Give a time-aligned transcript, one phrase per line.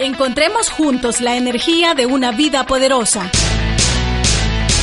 [0.00, 3.28] Encontremos juntos la energía de una vida poderosa.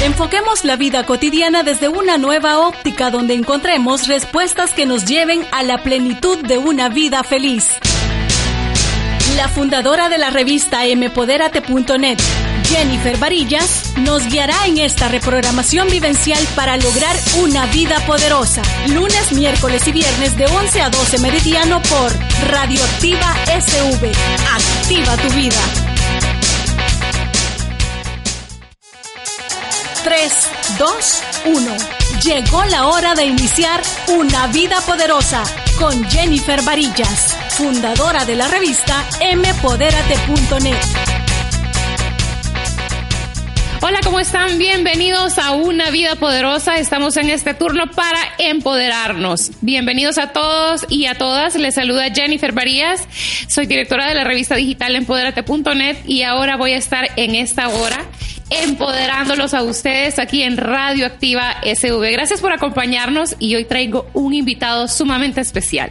[0.03, 5.63] Enfoquemos la vida cotidiana desde una nueva óptica donde encontremos respuestas que nos lleven a
[5.63, 7.69] la plenitud de una vida feliz.
[9.37, 12.19] La fundadora de la revista Mpoderate.net,
[12.67, 18.61] Jennifer Varillas, nos guiará en esta reprogramación vivencial para lograr una vida poderosa.
[18.87, 22.11] Lunes, miércoles y viernes de 11 a 12 meridiano por
[22.49, 24.11] Radioactiva SV.
[24.53, 25.59] Activa tu vida.
[30.03, 30.33] 3,
[30.77, 31.75] 2, 1.
[32.23, 35.43] Llegó la hora de iniciar una vida poderosa
[35.79, 39.03] con Jennifer Varillas, fundadora de la revista
[39.35, 41.34] Mpoderate.net.
[43.81, 44.57] Hola, ¿cómo están?
[44.57, 46.77] Bienvenidos a Una Vida Poderosa.
[46.77, 49.51] Estamos en este turno para empoderarnos.
[49.61, 51.55] Bienvenidos a todos y a todas.
[51.55, 53.07] Les saluda Jennifer Varías.
[53.47, 58.05] Soy directora de la revista digital Empoderate.net y ahora voy a estar en esta hora
[58.49, 62.11] empoderándolos a ustedes aquí en Radio Activa SV.
[62.11, 65.89] Gracias por acompañarnos y hoy traigo un invitado sumamente especial.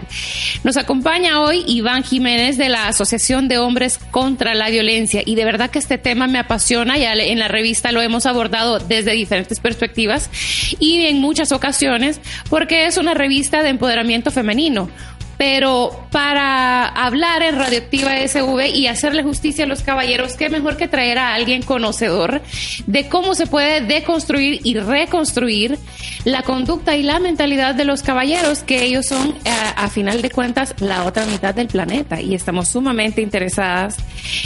[0.63, 5.45] Nos acompaña hoy Iván Jiménez de la Asociación de Hombres contra la Violencia y de
[5.45, 9.59] verdad que este tema me apasiona, ya en la revista lo hemos abordado desde diferentes
[9.59, 10.31] perspectivas
[10.79, 14.89] y en muchas ocasiones porque es una revista de empoderamiento femenino
[15.37, 20.89] pero para hablar en Radioactiva SV y hacerle justicia a los caballeros, qué mejor que
[20.89, 22.43] traer a alguien conocedor
[22.87, 25.79] de cómo se puede deconstruir y reconstruir
[26.25, 30.23] la conducta y la mentalidad de los caballeros, que ellos son, a, eh, a final
[30.23, 32.21] de cuentas, la otra mitad del planeta.
[32.21, 33.97] Y estamos sumamente interesadas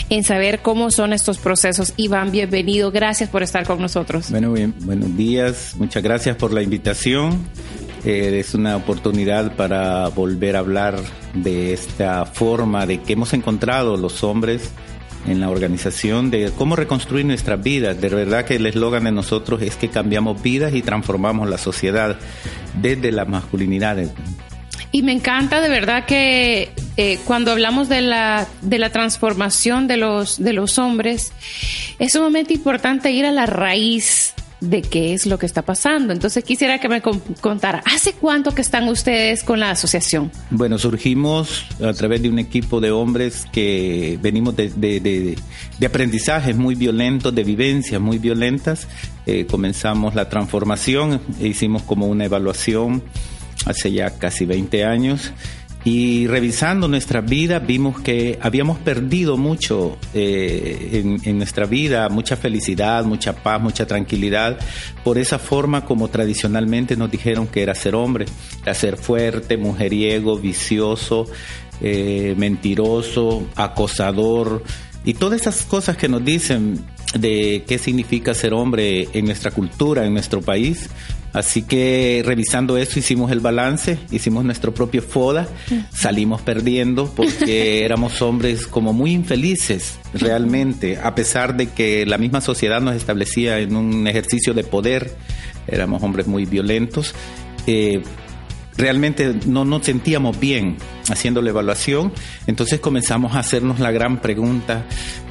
[0.08, 1.92] en saber cómo son estos procesos.
[1.96, 2.90] Iván, bienvenido.
[2.90, 4.30] Gracias por estar con nosotros.
[4.30, 5.74] Bueno, bien, buenos días.
[5.76, 7.46] Muchas gracias por la invitación.
[8.04, 10.96] Eh, es una oportunidad para volver a hablar
[11.34, 14.70] de esta forma de que hemos encontrado los hombres
[15.26, 18.00] en la organización de cómo reconstruir nuestras vidas.
[18.00, 22.16] De verdad que el eslogan de nosotros es que cambiamos vidas y transformamos la sociedad
[22.80, 23.98] desde la masculinidad.
[24.90, 29.98] Y me encanta de verdad que eh, cuando hablamos de la, de la transformación de
[29.98, 31.32] los, de los hombres,
[31.98, 36.12] es sumamente importante ir a la raíz de qué es lo que está pasando.
[36.12, 40.30] Entonces quisiera que me contara, ¿hace cuánto que están ustedes con la asociación?
[40.50, 46.74] Bueno, surgimos a través de un equipo de hombres que venimos de, de, aprendizajes muy
[46.74, 48.88] violentos, de vivencias muy violentas.
[49.26, 53.02] Eh, comenzamos la transformación, e hicimos como una evaluación
[53.66, 55.32] hace ya casi 20 años
[55.88, 63.06] y revisando nuestra vida vimos que habíamos perdido mucho eh, en, nuestra vida, mucha felicidad,
[63.06, 64.58] mucha paz, mucha tranquilidad,
[65.02, 68.26] por esa forma como tradicionalmente nos dijeron que era ser hombre,
[68.62, 71.24] era ser fuerte, mujeriego, vicioso,
[71.80, 74.62] eh, mentiroso, acosador,
[75.06, 76.84] y todas esas cosas que nos dicen
[77.18, 80.90] de qué significa ser hombre en nuestra cultura, en nuestro país,
[81.32, 85.46] Así que revisando eso hicimos el balance, hicimos nuestro propio FODA,
[85.92, 92.40] salimos perdiendo porque éramos hombres como muy infelices realmente, a pesar de que la misma
[92.40, 95.14] sociedad nos establecía en un ejercicio de poder,
[95.66, 97.14] éramos hombres muy violentos.
[97.66, 98.02] Eh,
[98.78, 100.76] realmente no nos sentíamos bien
[101.10, 102.12] haciendo la evaluación,
[102.46, 104.86] entonces comenzamos a hacernos la gran pregunta,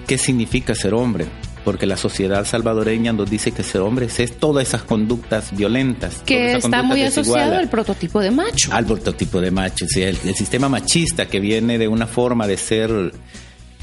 [0.05, 1.25] ¿qué significa ser hombre?
[1.67, 6.21] Porque la sociedad salvadoreña nos dice que ser hombre es todas esas conductas violentas.
[6.25, 8.71] Que está muy asociado al prototipo de macho.
[8.71, 13.11] Al prototipo de macho, sí, el, sistema machista que viene de una forma de ser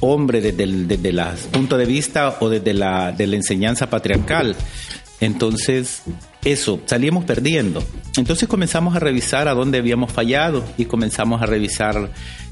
[0.01, 1.13] hombre desde el desde
[1.53, 4.57] punto de vista o desde la, de la enseñanza patriarcal.
[5.21, 6.05] Entonces,
[6.43, 7.85] eso, salíamos perdiendo.
[8.17, 12.09] Entonces comenzamos a revisar a dónde habíamos fallado y comenzamos a revisar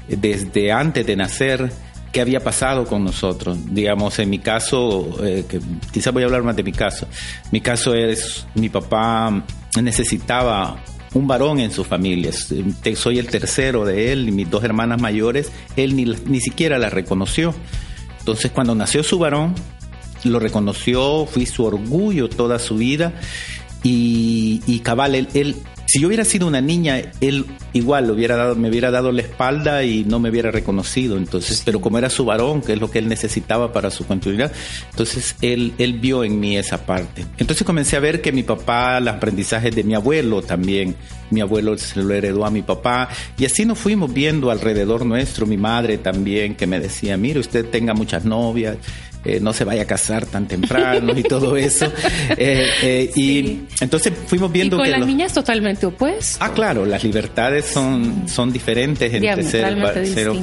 [0.07, 1.71] desde antes de nacer
[2.13, 3.57] qué había pasado con nosotros.
[3.73, 5.45] Digamos, en mi caso, eh,
[5.91, 7.07] quizás voy a hablar más de mi caso.
[7.51, 9.43] Mi caso es, mi papá
[9.81, 10.77] necesitaba
[11.15, 12.31] un varón en su familia.
[12.95, 16.89] Soy el tercero de él y mis dos hermanas mayores, él ni, ni siquiera la
[16.89, 17.53] reconoció.
[18.19, 19.55] Entonces, cuando nació su varón,
[20.23, 23.11] lo reconoció, fui su orgullo toda su vida
[23.81, 25.55] y, y cabal, él, él
[25.85, 29.83] si yo hubiera sido una niña, él igual hubiera dado, me hubiera dado la espalda
[29.83, 31.17] y no me hubiera reconocido.
[31.17, 34.51] Entonces, pero como era su varón, que es lo que él necesitaba para su continuidad,
[34.89, 37.25] entonces él, él vio en mí esa parte.
[37.37, 40.95] Entonces comencé a ver que mi papá, los aprendizajes de mi abuelo también,
[41.29, 45.45] mi abuelo se lo heredó a mi papá, y así nos fuimos viendo alrededor nuestro,
[45.45, 48.77] mi madre también, que me decía, mire, usted tenga muchas novias,
[49.25, 51.85] eh, no se vaya a casar tan temprano y todo eso.
[52.37, 54.91] Eh, eh, y entonces fuimos viendo y con que...
[54.91, 56.37] las los- niñas totalmente opuesto.
[56.39, 59.51] Ah, claro, las libertades son, son diferentes entre ser,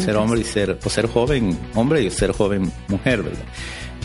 [0.00, 3.38] ser, hombre y ser, o ser joven hombre y ser joven mujer, ¿verdad?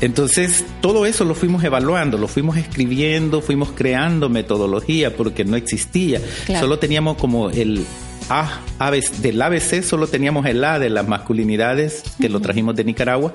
[0.01, 6.19] Entonces, todo eso lo fuimos evaluando, lo fuimos escribiendo, fuimos creando metodología porque no existía.
[6.45, 6.65] Claro.
[6.65, 7.85] Solo teníamos como el
[8.29, 12.83] A, ABC, del ABC solo teníamos el A de las masculinidades que lo trajimos de
[12.83, 13.33] Nicaragua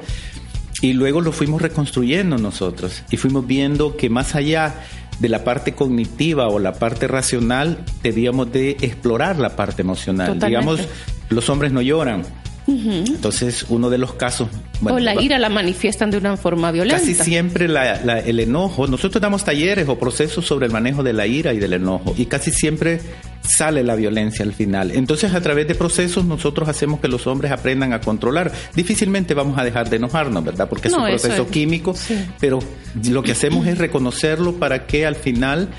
[0.81, 4.75] y luego lo fuimos reconstruyendo nosotros y fuimos viendo que más allá
[5.19, 10.29] de la parte cognitiva o la parte racional, debíamos de explorar la parte emocional.
[10.33, 10.47] Totalmente.
[10.47, 10.89] Digamos,
[11.29, 12.25] los hombres no lloran.
[12.67, 14.49] Entonces, uno de los casos...
[14.81, 17.01] bueno, o la ira la manifiestan de una forma violenta.
[17.01, 21.13] Casi siempre la- la- el enojo, nosotros damos talleres o procesos sobre el manejo de
[21.13, 23.01] la ira y del enojo y casi siempre
[23.43, 24.93] sale la violencia al final.
[24.93, 28.53] Entonces a través de procesos nosotros hacemos que los hombres aprendan a controlar.
[28.77, 30.69] Difícilmente vamos a dejar de enojarnos, ¿verdad?
[30.69, 32.15] Porque es No, un eso proceso es- químico, sí.
[32.39, 32.61] pero
[33.09, 35.71] lo que hacemos es reconocerlo para que al final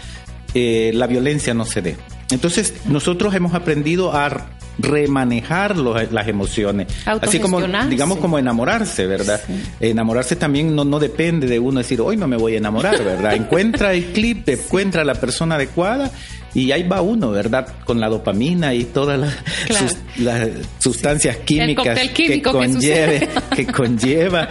[0.53, 1.95] eh, la violencia no se dé.
[2.31, 4.49] Entonces nosotros hemos aprendido a
[4.79, 6.87] remanejar los- las emociones,
[7.27, 7.59] así como
[7.89, 9.41] digamos como enamorarse, ¿verdad?
[9.79, 13.33] Enamorarse también no, no depende de uno decir, hoy no me voy a enamorar, ¿verdad?
[13.35, 16.11] Encuentra el clip, encuentra la persona adecuada
[16.53, 17.67] y ahí va uno, ¿verdad?
[17.85, 19.33] Con la dopamina y todas las,
[19.67, 19.87] Claro.
[19.87, 20.49] sus- las
[20.79, 24.49] sustancias químicas que conlleve, que conlleva.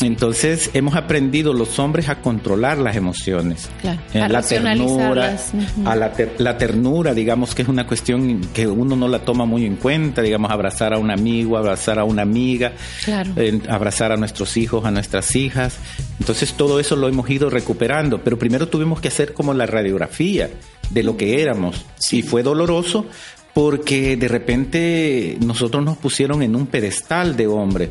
[0.00, 3.68] Entonces hemos aprendido los hombres a controlar las emociones.
[3.80, 5.36] Claro, Eh, a la ternura,
[5.84, 9.44] a la, ter- la ternura, digamos que es una cuestión que uno no la toma
[9.44, 12.72] muy en cuenta, digamos, abrazar a un amigo, abrazar a una amiga,
[13.04, 13.32] Claro.
[13.36, 15.76] eh, abrazar a nuestros hijos, a nuestras hijas.
[16.20, 20.50] Entonces todo eso lo hemos ido recuperando, pero primero tuvimos que hacer como la radiografía
[20.90, 23.06] de lo que éramos y fue doloroso
[23.54, 27.90] porque de repente nosotros nos pusieron en un pedestal de hombre.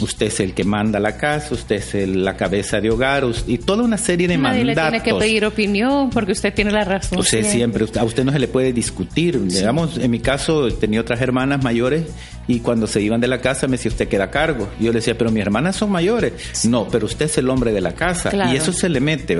[0.00, 3.58] Usted es el que manda la casa, usted es el- la cabeza de hogar y
[3.58, 5.02] toda una serie de Nadie le mandatos.
[5.02, 7.18] tiene que pedir opinión porque usted tiene la razón.
[7.18, 9.38] Usted siempre, a usted no se le puede discutir.
[9.44, 12.04] Digamos, en mi caso tenía otras hermanas mayores
[12.48, 14.68] y cuando se iban de la casa me decía, usted queda a cargo.
[14.80, 16.32] Y yo le decía, pero mis hermanas son mayores.
[16.66, 18.30] No, pero usted es el hombre de la casa.
[18.30, 18.52] Claro.
[18.52, 19.38] Y eso se le mete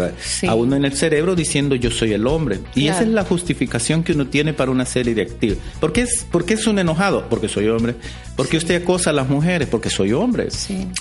[0.48, 2.60] a uno en el cerebro diciendo, yo soy el hombre.
[2.74, 2.96] Y Claro.
[2.98, 5.58] esa es la justificación que uno tiene para una serie de activos.
[5.80, 7.26] ¿Por qué es, por qué es un enojado?
[7.28, 7.94] Porque soy hombre.
[8.36, 9.68] ¿Por qué usted acosa a las mujeres?
[9.68, 10.48] Porque soy hombre.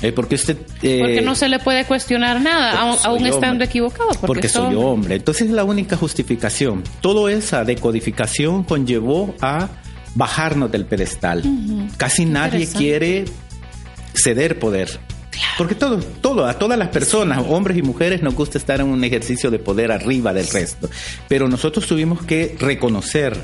[0.01, 0.57] Eh, porque usted...
[0.81, 4.09] eh, Porque no se le puede cuestionar nada, aún estando equivocado.
[4.09, 4.83] Porque, Porque, soy hombre.
[4.83, 5.15] hombre.
[5.15, 6.83] Entonces es la única justificación.
[7.00, 9.69] Toda esa decodificación conllevó a
[10.16, 11.44] bajarnos del pedestal.
[11.98, 13.25] Casi nadie quiere
[14.13, 15.00] ceder poder.
[15.58, 19.04] Porque todo, todo, a todas las personas, hombres y mujeres, nos gusta estar en un
[19.04, 20.90] ejercicio de poder arriba del resto.
[21.28, 23.38] Pero nosotros tuvimos que reconocer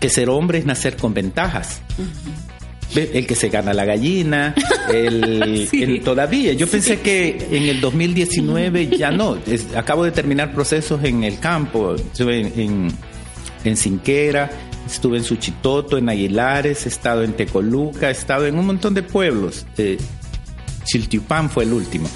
[0.00, 1.80] que ser hombre es nacer con ventajas.
[2.94, 4.54] Ve, El que se gana la gallina,
[4.92, 5.82] el, Sí.
[5.82, 6.52] el todavía.
[6.54, 9.38] Yo pensé que en el 2019 ya no.
[9.46, 11.94] Es- acabo de terminar procesos en el campo.
[12.18, 12.28] En,
[12.60, 12.92] en,
[13.64, 14.50] en Cinquera,
[14.92, 19.02] estuve en Suchitoto, en Aguilares, he estado en Tecoluca, he estado en un montón de
[19.02, 19.66] pueblos.
[19.78, 19.98] Eh,
[20.84, 22.08] Chiltiupán fue el último.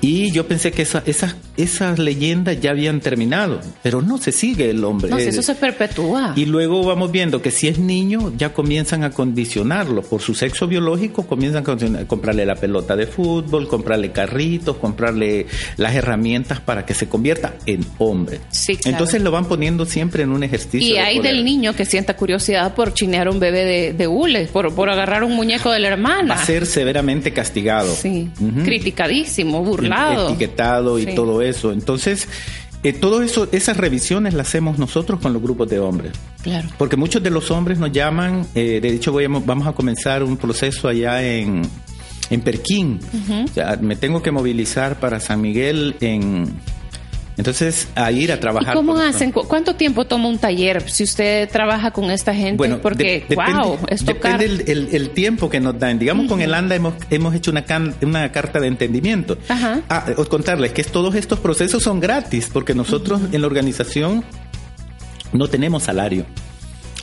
[0.00, 4.70] Y yo pensé que esa- esas, esas leyendas ya habían terminado, pero no se sigue
[4.70, 5.10] el hombre.
[5.10, 6.32] No, si Eh, eso se perpetúa.
[6.36, 10.02] y luego vamos viendo que si es niño, ya comienzan a condicionarlo.
[10.02, 15.46] Por su sexo biológico, comienzan a condicionar- comprarle la pelota de fútbol, comprarle carritos, comprarle
[15.76, 18.40] las herramientas para que se convierta en hombre.
[18.50, 18.96] Sí, claro.
[18.96, 20.80] Entonces lo van poniendo siempre en un ejercicio.
[20.88, 21.34] Y de hay poder.
[21.34, 25.22] del niño que sienta curiosidad por chinear un bebé de, de hule, por, por agarrar
[25.24, 26.34] un muñeco de la hermana.
[26.34, 27.94] Va a ser severamente castigado.
[27.94, 28.30] Sí,
[28.64, 30.28] criticadísimo, burlado.
[30.28, 31.14] etiquetado y Sí.
[31.14, 31.41] todo eso.
[31.72, 32.28] Entonces,
[32.82, 36.12] eh, todo eso, esas revisiones las hacemos nosotros con los grupos de hombres.
[36.42, 36.68] Claro.
[36.78, 40.22] Porque muchos de los hombres nos llaman, eh, de hecho voy a- vamos a comenzar
[40.24, 41.62] un proceso allá en,
[42.30, 42.98] en Perquín.
[43.44, 46.52] O sea, me tengo que movilizar para San Miguel en...
[47.38, 48.74] Entonces, a ir a ¿Y trabajar.
[48.74, 49.32] cómo con- hacen?
[49.32, 52.58] ¿Cu- ¿Cuánto tiempo toma un taller si usted trabaja con esta gente?
[52.58, 54.38] Bueno, Porque, de- wow, depende, es tocar.
[54.38, 55.98] depende el, el- el tiempo que nos dan.
[55.98, 59.38] Digamos, con el ANDA hemos, hemos hecho una, can- una carta de entendimiento.
[59.48, 59.80] Ajá.
[59.88, 64.24] Ah, os contarles que todos estos procesos son gratis, porque nosotros en la organización
[65.32, 66.26] no tenemos salario.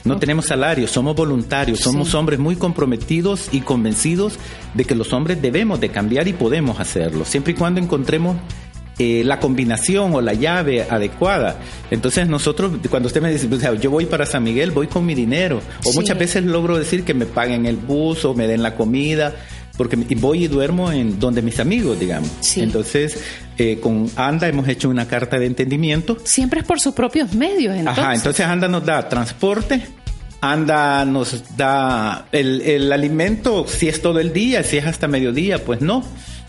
[0.06, 4.40] No tenemos salario, somos voluntarios, somos hombres muy comprometidos y convencidos
[4.74, 8.38] de que los hombres debemos de cambiar y podemos hacerlo, siempre y cuando encontremos
[9.00, 11.56] eh, la combinación o la llave adecuada.
[11.89, 15.06] Entonces nosotros, cuando usted me dice, o sea, yo voy para San Miguel, voy con
[15.06, 15.98] mi dinero, o Sí.
[15.98, 19.34] muchas veces logro decir que me paguen el bus o me den la comida,
[19.77, 22.29] porque voy y duermo en donde mis amigos, digamos.
[22.58, 23.24] Entonces,
[23.58, 26.18] eh, con Anda hemos hecho una carta de entendimiento.
[26.25, 28.03] Siempre es por sus propios medios, entonces.
[28.03, 29.82] Ajá, entonces Anda nos da transporte,
[30.41, 35.63] Anda nos da el, el alimento, si es todo el día, si es hasta mediodía,
[35.63, 36.03] pues no.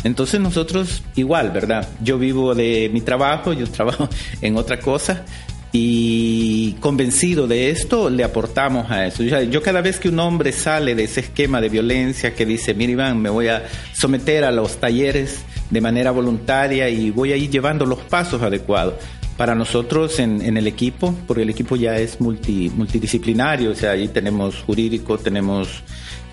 [0.04, 1.88] Entonces nosotros igual, ¿verdad?
[2.02, 4.08] Yo vivo de mi trabajo, yo trabajo
[4.40, 5.24] en otra cosa
[5.72, 9.22] y convencido de esto le aportamos a eso.
[9.22, 12.92] Yo, cada vez que un hombre sale de ese esquema de violencia que dice, mira
[12.92, 17.50] Iván, me voy a someter a los talleres de manera voluntaria y voy a ir
[17.50, 18.94] llevando los pasos adecuados.
[19.36, 24.08] Para nosotros en, el equipo, porque el equipo ya es multi, multidisciplinario, o sea, ahí
[24.08, 25.82] tenemos jurídico, tenemos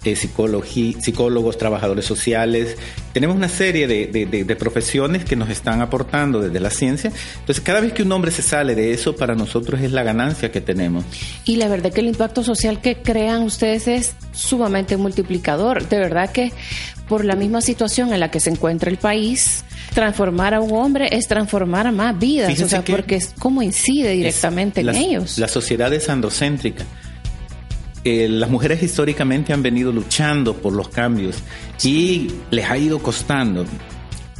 [0.04, 2.77] eh, psicólogos, trabajadores sociales.
[3.13, 7.12] Tenemos una serie de, profesiones que nos están aportando desde la ciencia.
[7.39, 10.51] Entonces, cada vez que un hombre se sale de eso, para nosotros es la ganancia
[10.51, 11.04] que tenemos.
[11.46, 15.88] Y la verdad que el impacto social que crean ustedes es sumamente multiplicador.
[15.88, 16.51] De verdad que
[17.08, 19.63] por la misma situación en la que se encuentra el país,
[19.94, 24.12] transformar a un hombre es transformar a más vidas, o sea, porque es como incide
[24.12, 25.38] directamente en ellos.
[25.38, 26.86] La sociedad es androcéntrica
[28.04, 31.38] las mujeres históricamente han venido luchando por los cambios
[31.84, 33.66] y les ha ido costando.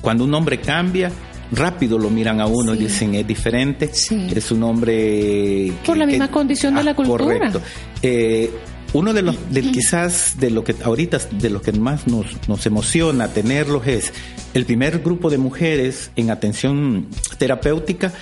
[0.02, 1.12] Cuando un hombre cambia,
[1.52, 5.72] rápido lo miran a uno y dicen es diferente, es un hombre...
[5.86, 7.24] por la misma condición de la ah, cultura.
[7.24, 7.62] Correcto.
[8.02, 8.52] Eh,
[8.94, 13.28] uno de los, quizás de lo que ahorita, de lo que más nos, nos emociona
[13.28, 14.14] tenerlos es
[14.54, 18.14] el primer grupo de mujeres en atención terapéutica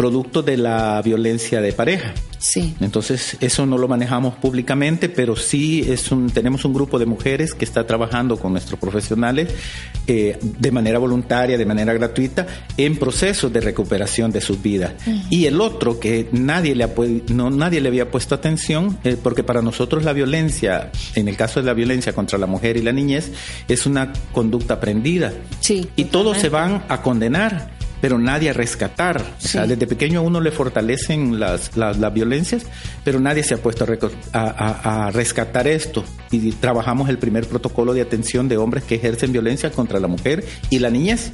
[0.00, 2.14] producto de la violencia de pareja.
[2.38, 2.74] Sí.
[2.80, 7.52] Entonces, eso no lo manejamos públicamente, pero sí es un, tenemos un grupo de mujeres
[7.52, 9.50] que está trabajando con nuestros profesionales
[10.06, 12.46] eh, de manera voluntaria, de manera gratuita,
[12.78, 14.94] en procesos de recuperación de sus vidas.
[15.28, 16.90] Y el otro que nadie le, ha,
[17.28, 21.60] no, nadie le había puesto atención, eh, porque para nosotros la violencia, en el caso
[21.60, 23.32] de la violencia contra la mujer y la niñez,
[23.68, 25.34] es una conducta aprendida.
[25.60, 25.86] Sí.
[25.94, 29.20] Y todos se van a condenar pero nadie a rescatar.
[29.20, 32.64] O sea, desde pequeño a uno le fortalecen las, las, violencias,
[33.04, 33.86] pero nadie se ha puesto
[34.32, 36.04] a, a, rescatar esto.
[36.30, 40.44] Y trabajamos el primer protocolo de atención de hombres que ejercen violencia contra la mujer
[40.70, 41.32] y la niñez,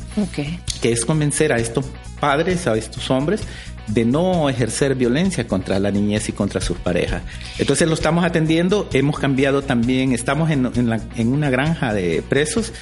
[0.80, 1.84] que es convencer a estos
[2.20, 3.42] padres, a estos hombres,
[3.88, 7.22] de no ejercer violencia contra la niñez y contra sus parejas.
[7.58, 12.22] Entonces lo estamos atendiendo, hemos cambiado también, estamos en, en, la, en una granja de
[12.28, 12.72] presos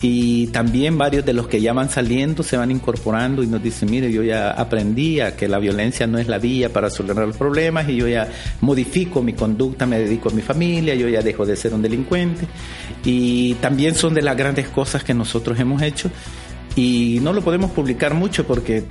[0.00, 3.90] y también varios de los que ya van saliendo se van incorporando y nos dicen,
[3.90, 7.36] mire, yo ya aprendí a que la violencia no es la vía para solucionar los
[7.36, 8.28] problemas y yo ya
[8.60, 12.46] modifico mi conducta, me dedico a mi familia, yo ya dejo de ser un delincuente.
[13.04, 16.10] Y también son de las grandes cosas que nosotros hemos hecho
[16.76, 18.84] y no lo podemos publicar mucho porque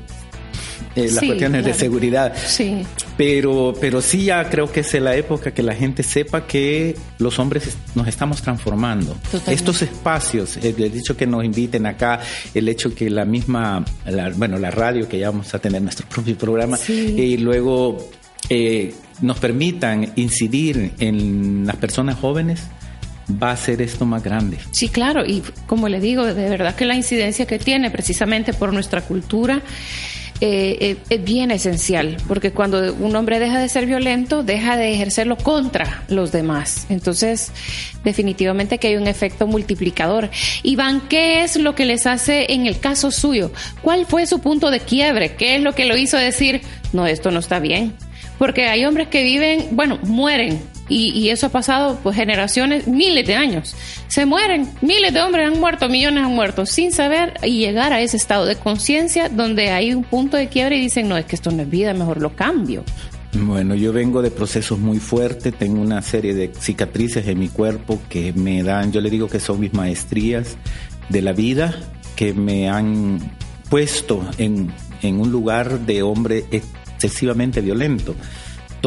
[0.95, 2.33] eh, las cuestiones de seguridad.
[2.35, 2.83] Sí.
[3.15, 7.39] Pero, pero sí ya creo que es la época que la gente sepa que los
[7.39, 9.17] hombres nos estamos transformando.
[9.47, 12.19] Estos espacios, el, hecho que nos inviten acá,
[12.53, 13.83] el hecho que la misma,
[14.35, 18.09] bueno, la radio, que ya vamos a tener nuestro propio programa, y luego
[18.49, 22.61] eh, nos permitan incidir en las personas jóvenes,
[23.31, 24.57] va a ser esto más grande.
[24.71, 28.73] Sí, claro, y como le digo, de verdad que la incidencia que tiene precisamente por
[28.73, 29.61] nuestra cultura
[30.39, 34.93] eh, eh, es bien esencial, porque cuando un hombre deja de ser violento, deja de
[34.93, 36.85] ejercerlo contra los demás.
[36.89, 37.51] Entonces,
[38.03, 40.29] definitivamente que hay un efecto multiplicador.
[40.61, 43.51] Iván, ¿qué es lo que les hace en el caso suyo?
[43.81, 45.35] ¿Cuál fue su punto de quiebre?
[45.35, 46.61] ¿Qué es lo que lo hizo decir,
[46.93, 47.93] no, esto no está bien?
[48.37, 53.35] Porque hay hombres que viven, bueno, mueren y, eso ha pasado pues generaciones, miles de
[53.35, 53.75] años.
[54.07, 58.01] Se mueren, miles de hombres han muerto, millones han muerto, sin saber y llegar a
[58.01, 61.35] ese estado de conciencia donde hay un punto de quiebre y dicen, no, es que
[61.35, 62.83] esto no es vida, mejor lo cambio.
[63.33, 67.99] Bueno, yo vengo de procesos muy fuertes, tengo una serie de cicatrices en mi cuerpo
[68.09, 70.57] que me dan, yo le digo que son mis maestrías
[71.09, 71.75] de la vida,
[72.15, 73.19] que me han
[73.69, 78.15] puesto en, en un lugar de hombre excesivamente violento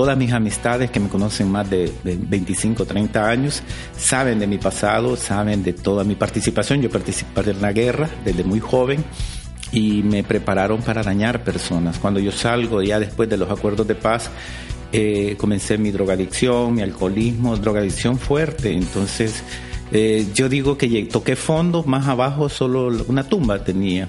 [0.01, 3.63] Todas mis amistades que me conocen más de, 25, 30 años
[3.95, 6.81] saben de mi pasado, saben de toda mi participación.
[6.81, 9.05] Yo participé en la guerra desde muy joven
[9.73, 11.99] y me prepararon para dañar personas.
[11.99, 14.31] Cuando yo salgo ya después de los acuerdos de paz,
[14.91, 18.73] eh, comencé mi drogadicción, mi alcoholismo, drogadicción fuerte.
[18.73, 19.43] Entonces,
[19.93, 24.09] eh, yo digo que toqué fondo, más abajo solo una tumba tenía.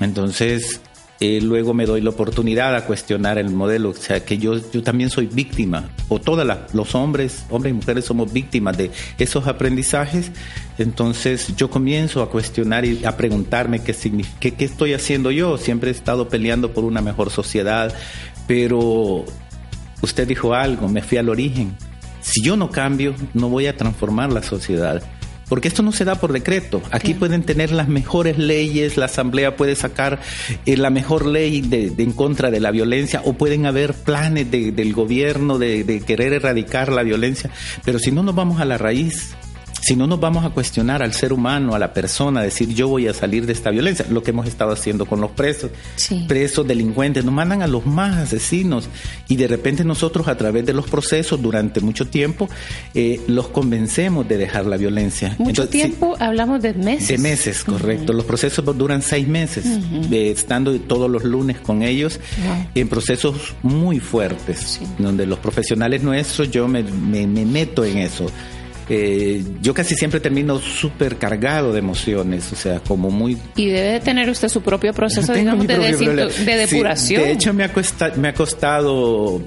[0.00, 0.80] Entonces,
[1.24, 4.82] eh, luego me doy la oportunidad a cuestionar el modelo, o sea, que yo, yo
[4.82, 10.32] también soy víctima, o todos los hombres, hombres y mujeres somos víctimas de esos aprendizajes,
[10.78, 13.94] entonces yo comienzo a cuestionar y a preguntarme qué,
[14.40, 17.94] qué, qué estoy haciendo yo, siempre he estado peleando por una mejor sociedad,
[18.48, 19.24] pero
[20.00, 21.76] usted dijo algo, me fui al origen,
[22.20, 25.00] si yo no cambio, no voy a transformar la sociedad
[25.52, 26.80] porque esto no se da por decreto.
[26.92, 30.18] Aquí pueden tener las mejores leyes, la Asamblea puede sacar
[30.64, 34.94] eh, la mejor ley de, en contra de la violencia o pueden haber planes del
[34.94, 37.50] gobierno de, de querer erradicar la violencia,
[37.84, 39.36] pero si no nos vamos a la raíz,
[39.82, 43.08] si no nos vamos a cuestionar al ser humano, a la persona, decir yo voy
[43.08, 45.72] a salir de esta violencia, lo que hemos estado haciendo con los presos,
[46.28, 48.88] presos, delincuentes, nos mandan a los más asesinos
[49.26, 52.48] y de repente nosotros a través de los procesos durante mucho tiempo
[52.94, 55.34] eh, los convencemos de dejar la violencia.
[55.38, 57.08] Mucho tiempo, hablamos de meses.
[57.08, 58.12] De meses, correcto.
[58.12, 62.20] Los procesos duran seis meses, eh, estando todos los lunes con ellos
[62.76, 68.26] en procesos muy fuertes, donde los profesionales nuestros, yo me, me meto en eso.
[68.94, 73.38] Eh, yo casi siempre termino súper cargado de emociones, o sea, como muy...
[73.56, 77.22] Y debe tener usted su propio proceso, digamos, de, depuración.
[77.22, 77.72] de hecho, me ha,
[78.16, 79.40] me ha costado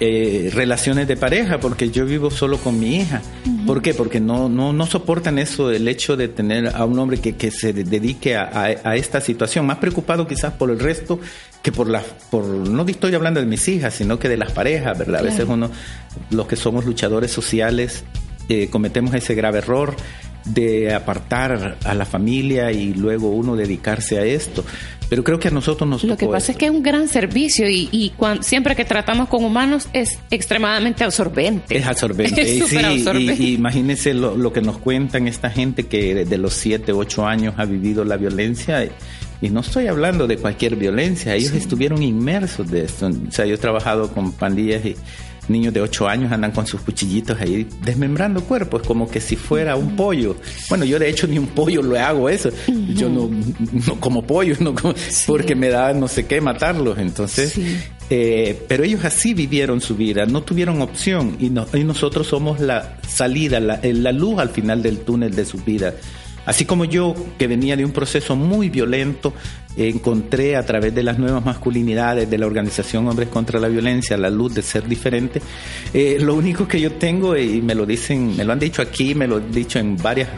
[0.00, 3.22] eh, relaciones de pareja, porque yo vivo solo con mi hija.
[3.68, 3.94] ¿Por qué?
[3.94, 7.52] Porque no, no, no soportan eso, el hecho de tener a un hombre que, que
[7.52, 11.20] se dedique a, a, esta situación, más preocupado quizás por el resto
[11.62, 12.02] que por las,
[12.32, 15.20] por, no estoy hablando de mis hijas, sino que de las parejas, ¿verdad?
[15.20, 15.70] A veces uno,
[16.30, 18.02] los que somos luchadores sociales,
[18.48, 19.96] eh, cometemos ese grave error
[20.44, 24.64] de apartar a la familia y luego uno dedicarse a esto.
[25.08, 27.68] Pero creo que a nosotros nos Lo que pasa es que es un gran servicio
[27.68, 31.76] y, y siempre que tratamos con humanos es extremadamente absorbente.
[31.76, 32.42] Es absorbente.
[32.58, 33.42] Es sí, absorbente.
[33.42, 37.54] Y, imagínense lo, lo, que nos cuentan esta gente que desde los 7, 8 años
[37.56, 38.86] ha vivido la violencia.
[39.40, 43.06] Y no estoy hablando de cualquier violencia, ellos estuvieron inmersos de esto.
[43.06, 44.96] O sea, yo he trabajado con pandillas y
[45.48, 49.76] niños de 8 años andan con sus cuchillitos ahí desmembrando cuerpos, como que si fuera
[49.76, 50.36] un pollo.
[50.68, 52.50] Bueno, yo de hecho ni un pollo lo hago eso.
[52.94, 53.30] Yo no,
[53.86, 54.74] no como pollo, no
[55.26, 56.98] porque me da no sé qué matarlos.
[56.98, 57.58] Entonces,
[58.10, 62.98] eh, pero ellos así vivieron su vida, no tuvieron opción y, y nosotros somos la
[63.06, 65.94] salida, la, la luz al final del túnel de su vida.
[66.48, 69.34] Así como yo, que venía de un proceso muy violento,
[69.76, 74.30] encontré a través de las nuevas masculinidades de la organización Hombres contra la Violencia la
[74.30, 75.42] luz de ser diferente.
[75.92, 79.14] Eh, lo único que yo tengo, y me lo dicen, me lo han dicho aquí,
[79.14, 80.30] me lo han dicho en varias,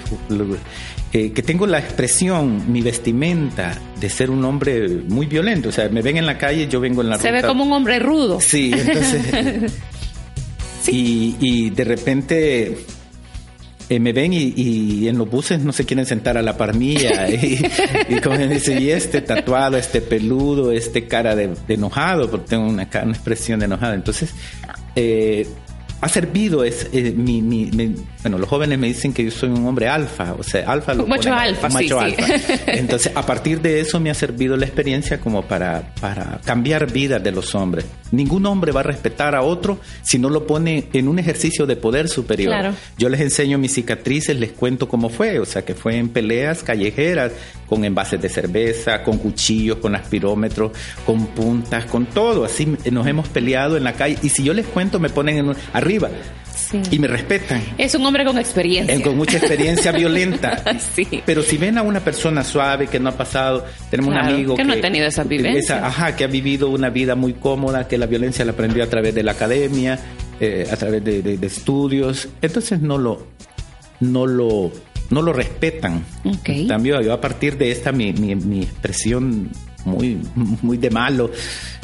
[1.13, 5.69] eh, que tengo la expresión, mi vestimenta de ser un hombre muy violento.
[5.69, 7.73] O sea, me ven en la calle, yo vengo en la Se ve como un
[7.73, 8.41] hombre rudo.
[8.41, 9.73] Sí, entonces...
[10.89, 12.79] Y, y de repente
[13.91, 17.29] eh, me ven y, en los buses no se quieren sentar a la par mía.
[18.09, 22.69] y, como me dice, y este tatuado, este peludo, este cara de, enojado, porque tengo
[22.69, 23.95] una, una expresión de enojado.
[23.95, 24.33] Entonces,
[24.95, 25.45] eh,
[26.01, 27.71] ha servido es eh, mi, mi,
[28.23, 31.07] bueno los jóvenes me dicen que yo soy un hombre alfa o sea alfa lo
[31.09, 32.27] macho alfa macho alfa.
[32.67, 37.23] Entonces a partir de eso me ha servido la experiencia como para para cambiar vidas
[37.23, 37.87] de los hombres.
[38.13, 41.77] Ningún hombre va a respetar a otro si no lo pone en un ejercicio de
[41.77, 42.51] poder superior.
[42.51, 42.75] Claro.
[42.99, 46.63] yo les enseño mis cicatrices les cuento cómo fue o sea que fue en peleas
[46.63, 47.33] callejeras
[47.69, 50.73] con envases de cerveza con cuchillos con aspirómetros
[51.07, 52.45] con puntas con todo.
[52.45, 54.19] Así nos hemos peleado en la calle.
[54.23, 55.57] Y si yo les cuento me ponen en un,
[56.91, 57.63] y me respetan.
[57.79, 58.95] Es un hombre con experiencia.
[58.95, 60.63] Eh, con mucha experiencia violenta.
[60.95, 61.23] sí.
[61.25, 64.65] Pero si ven a una persona suave que no ha pasado, tenemos un amigo que,
[64.65, 65.87] no ha tenido esa vivencia.
[65.87, 69.15] ajá, que ha vivido una vida muy cómoda, que la violencia la aprendió a través
[69.15, 69.99] de la academia,
[70.41, 72.29] eh, a través de, estudios.
[72.43, 73.27] Entonces no lo,
[74.01, 74.71] no lo,
[75.11, 76.05] no lo respetan.
[76.25, 76.67] Okay.
[76.67, 79.51] Cambio, yo a partir de esta mi, mi, mi expresión
[79.85, 81.31] muy, muy de malo,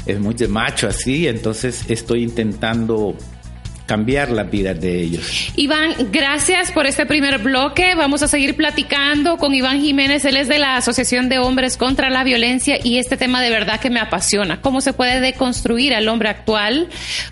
[0.05, 3.17] es muy de macho así, entonces estoy intentando
[3.87, 5.53] cambiar las vidas de ellos.
[5.57, 7.95] Iván, gracias por este primer bloque.
[7.95, 10.25] Vamos a seguir platicando con Iván Jiménez.
[10.25, 13.81] Él es de la Asociación de Hombres contra la Violencia y este tema de verdad
[13.81, 14.61] que me apasiona.
[14.61, 16.89] ¿Cómo se puede deconstruir al hombre actual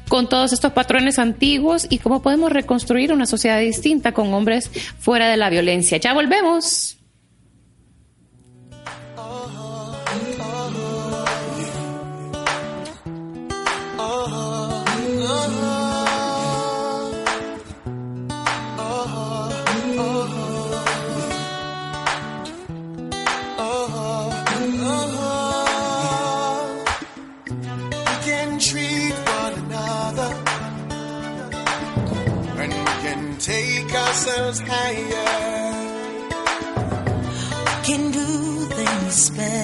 [0.09, 5.29] con todos estos patrones antiguos y cómo podemos reconstruir una sociedad distinta con hombres fuera
[5.29, 5.99] de la violencia?
[5.99, 6.94] Ya volvemos.
[34.15, 35.91] Ourselves higher.
[37.67, 38.27] We can do
[38.77, 39.64] things better.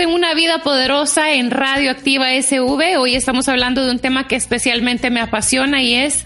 [0.00, 2.96] En una vida poderosa en Radio Activa SV.
[2.98, 6.24] Hoy estamos hablando de un tema que especialmente me apasiona y es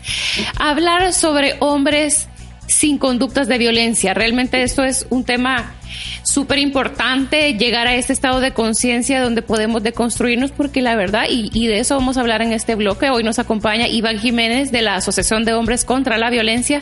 [0.61, 2.29] hablar sobre hombres
[2.69, 4.15] sin conductas de violencia.
[4.15, 5.75] Realmente esto es un tema
[6.23, 11.51] súper importante, llegar a este estado de conciencia donde podemos deconstruirnos porque la verdad, y,
[11.53, 14.83] y de eso vamos a hablar en este bloque, hoy nos acompaña Iván Jiménez de
[14.83, 16.81] la Asociación de Hombres contra la Violencia,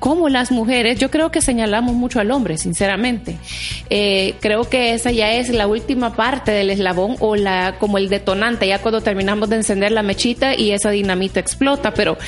[0.00, 3.36] como las mujeres, yo creo que señalamos mucho al hombre, sinceramente.
[3.90, 8.08] Eh, creo que esa ya es la última parte del eslabón o la como el
[8.08, 12.18] detonante, ya cuando terminamos de encender la mechita y esa dinamita explota, pero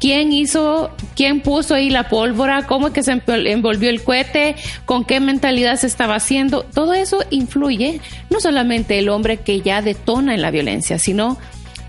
[0.00, 2.66] ¿Quién hizo, quién puso ahí la pólvora?
[2.66, 4.56] ¿Cómo es que se envolvió el cohete?
[4.86, 6.62] ¿Con qué mentalidad se estaba haciendo?
[6.62, 11.36] Todo eso influye no solamente el hombre que ya detona en la violencia, sino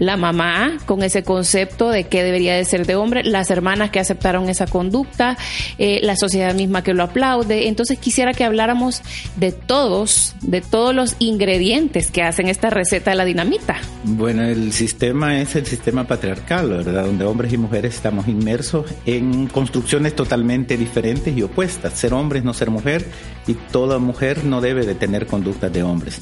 [0.01, 3.99] la mamá con ese concepto de que debería de ser de hombre, las hermanas que
[3.99, 5.37] aceptaron esa conducta,
[5.77, 7.67] eh, la sociedad misma que lo aplaude.
[7.67, 9.03] Entonces quisiera que habláramos
[9.35, 13.77] de todos, de todos los ingredientes que hacen esta receta de la dinamita.
[14.03, 17.05] Bueno, el sistema es el sistema patriarcal, ¿verdad?
[17.05, 21.93] Donde hombres y mujeres estamos inmersos en construcciones totalmente diferentes y opuestas.
[21.93, 23.05] Ser hombre es no ser mujer
[23.45, 26.19] y toda mujer no debe de tener conductas de hombres.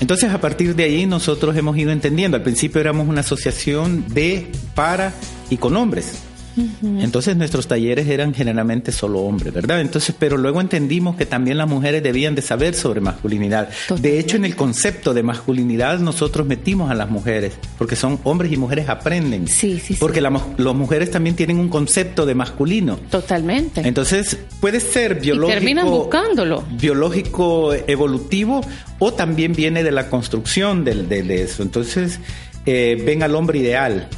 [0.00, 2.36] Entonces, a partir de ahí, nosotros hemos ido entendiendo.
[2.36, 5.12] Al principio éramos una asociación de, para
[5.50, 6.22] y con hombres.
[6.82, 9.80] Entonces nuestros talleres eran generalmente solo hombres, ¿verdad?
[9.80, 13.68] Entonces, pero luego entendimos que también las mujeres debían de saber sobre masculinidad.
[14.00, 18.52] De hecho, en el concepto de masculinidad nosotros metimos a las mujeres, porque son hombres
[18.52, 19.46] y mujeres aprenden.
[19.46, 19.96] Sí, sí, sí.
[20.00, 22.96] Porque la, las mujeres también tienen un concepto de masculino.
[23.10, 23.86] Totalmente.
[23.86, 25.56] Entonces, puede ser biológico.
[25.56, 26.64] Y terminan buscándolo.
[26.72, 28.62] Biológico evolutivo
[28.98, 31.62] o también viene de la construcción del, de, de eso.
[31.62, 32.18] Entonces,
[32.70, 34.08] eh, ven al hombre ideal.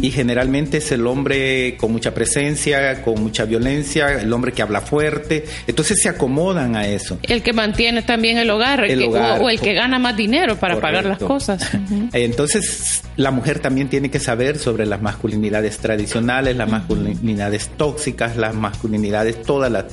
[0.00, 4.80] Y generalmente es el hombre con mucha presencia, con mucha violencia, el hombre que habla
[4.80, 7.18] fuerte, entonces se acomodan a eso.
[7.22, 9.98] El que mantiene también el hogar, el El que- hogar, o, o el que gana
[9.98, 11.68] más dinero para pagar las cosas.
[12.12, 18.54] Entonces la mujer también tiene que saber sobre las masculinidades tradicionales, las masculinidades tóxicas, las
[18.54, 19.86] masculinidades todas las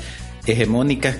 [0.45, 1.17] hegemónicas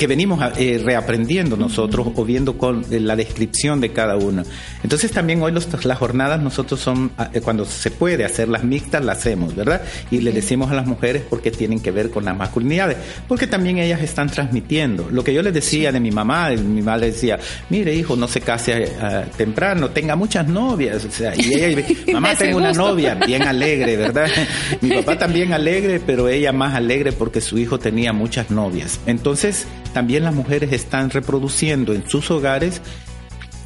[0.00, 4.44] que venimos eh, reaprendiendo nosotros o viendo con eh, la descripción de cada uno.
[4.82, 8.64] Entonces también hoy los, las jornadas nosotros son, ah, eh, cuando se puede hacer las
[8.64, 9.82] mixtas, las hacemos, ¿verdad?
[10.10, 12.96] Y le decimos a las mujeres porque tienen que ver con las masculinidades,
[13.28, 15.06] porque también ellas están transmitiendo.
[15.10, 18.26] Lo que yo les decía de mi mamá, mi mamá le decía, mire hijo, no
[18.26, 18.90] se case
[19.36, 21.04] temprano, tenga muchas novias.
[21.04, 21.84] O sea, y ella,
[22.14, 24.28] mamá, tengo una novia bien alegre, ¿verdad?
[24.80, 28.98] mi papá también alegre, pero ella más alegre porque su hijo tenía muchas novias.
[29.04, 32.80] Entonces, también las mujeres están reproduciendo en sus hogares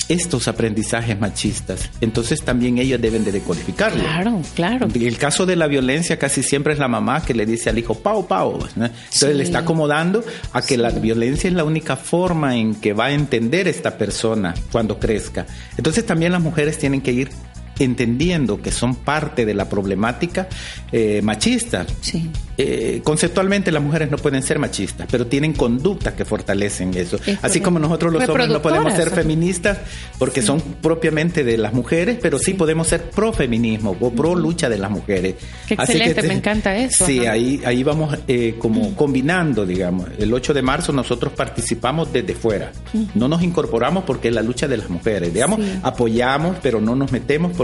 [0.09, 1.91] estos aprendizajes machistas.
[2.01, 4.03] Entonces también ellas deben de decodificarlo.
[4.03, 4.89] Claro, claro.
[4.93, 7.79] En el caso de la violencia casi siempre es la mamá que le dice al
[7.79, 8.59] hijo, pau, pau.
[8.77, 13.07] Entonces le está acomodando a que la violencia es la única forma en que va
[13.07, 15.47] a entender esta persona cuando crezca.
[15.77, 17.31] Entonces también las mujeres tienen que ir
[17.79, 20.49] entendiendo que son parte de la problemática
[20.93, 21.87] eh, machista.
[22.01, 22.31] Sí.
[22.57, 27.19] Eh, conceptualmente las mujeres no pueden ser machistas, pero tienen conductas que fortalecen eso.
[27.43, 29.79] Así como nosotros los hombres no podemos ser feministas
[30.19, 34.69] porque son propiamente de las mujeres, pero sí podemos ser pro feminismo o pro lucha
[34.69, 35.35] de las mujeres.
[35.67, 37.07] Qué excelente, me encanta eso.
[37.07, 40.09] Sí, ahí, ahí vamos eh, como combinando, digamos.
[40.19, 42.71] El 8 de marzo nosotros participamos desde fuera.
[43.15, 45.35] No nos incorporamos porque es la lucha de las mujeres.
[45.35, 47.64] Digamos, apoyamos, pero no nos metemos porque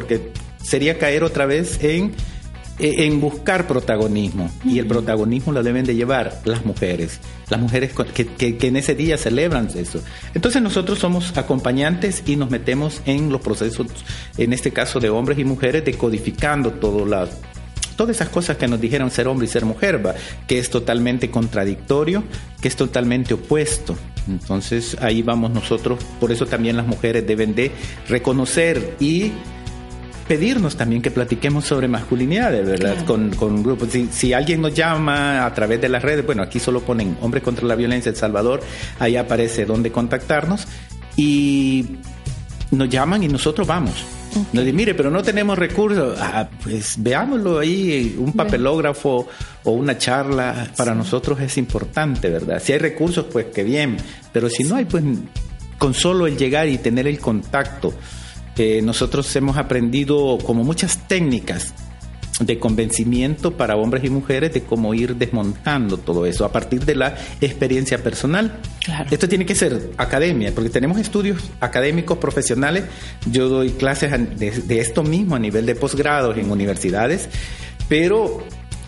[0.62, 2.12] sería caer otra vez en
[2.80, 4.50] eh, en buscar protagonismo.
[4.64, 8.94] Y el protagonismo lo deben de llevar las mujeres, las mujeres que, que, en ese
[8.94, 10.02] día celebran eso.
[10.32, 13.86] Entonces nosotros somos acompañantes y nos metemos en los procesos,
[14.38, 17.28] en este caso de hombres y mujeres, decodificando todo la,
[17.96, 20.00] todas esas cosas que nos dijeron ser hombre y ser mujer,
[20.46, 22.24] que es totalmente contradictorio,
[22.62, 23.94] que es totalmente opuesto.
[24.26, 27.72] Entonces ahí vamos nosotros, por eso también las mujeres deben de
[28.08, 29.32] reconocer y
[30.30, 33.04] pedirnos también que platiquemos sobre masculinidades, ¿verdad?
[33.04, 33.88] Con, con grupos.
[34.12, 37.66] Si, alguien nos llama a través de las redes, bueno, aquí solo ponen Hombre contra
[37.66, 38.60] la Violencia El Salvador,
[39.00, 40.68] ahí aparece dónde contactarnos
[41.16, 41.96] y
[42.70, 44.04] nos llaman y nosotros vamos.
[44.52, 46.16] Nos dicen, mire, pero no tenemos recursos.
[46.20, 49.26] Ah, pues veámoslo ahí, un papelógrafo
[49.64, 52.62] o una charla para nosotros es importante, ¿verdad?
[52.64, 53.96] Si hay recursos, pues qué bien,
[54.32, 55.02] pero si no hay, pues
[55.76, 57.92] con solo el llegar y tener el contacto
[58.82, 61.72] nosotros hemos aprendido como muchas técnicas
[62.40, 66.94] de convencimiento para hombres y mujeres de cómo ir desmontando todo eso a partir de
[66.94, 68.58] la experiencia personal.
[69.10, 72.84] Esto tiene que ser academia, porque tenemos estudios académicos profesionales.
[73.30, 77.28] Yo doy clases de, esto mismo a nivel de posgrados en universidades,
[77.88, 78.42] pero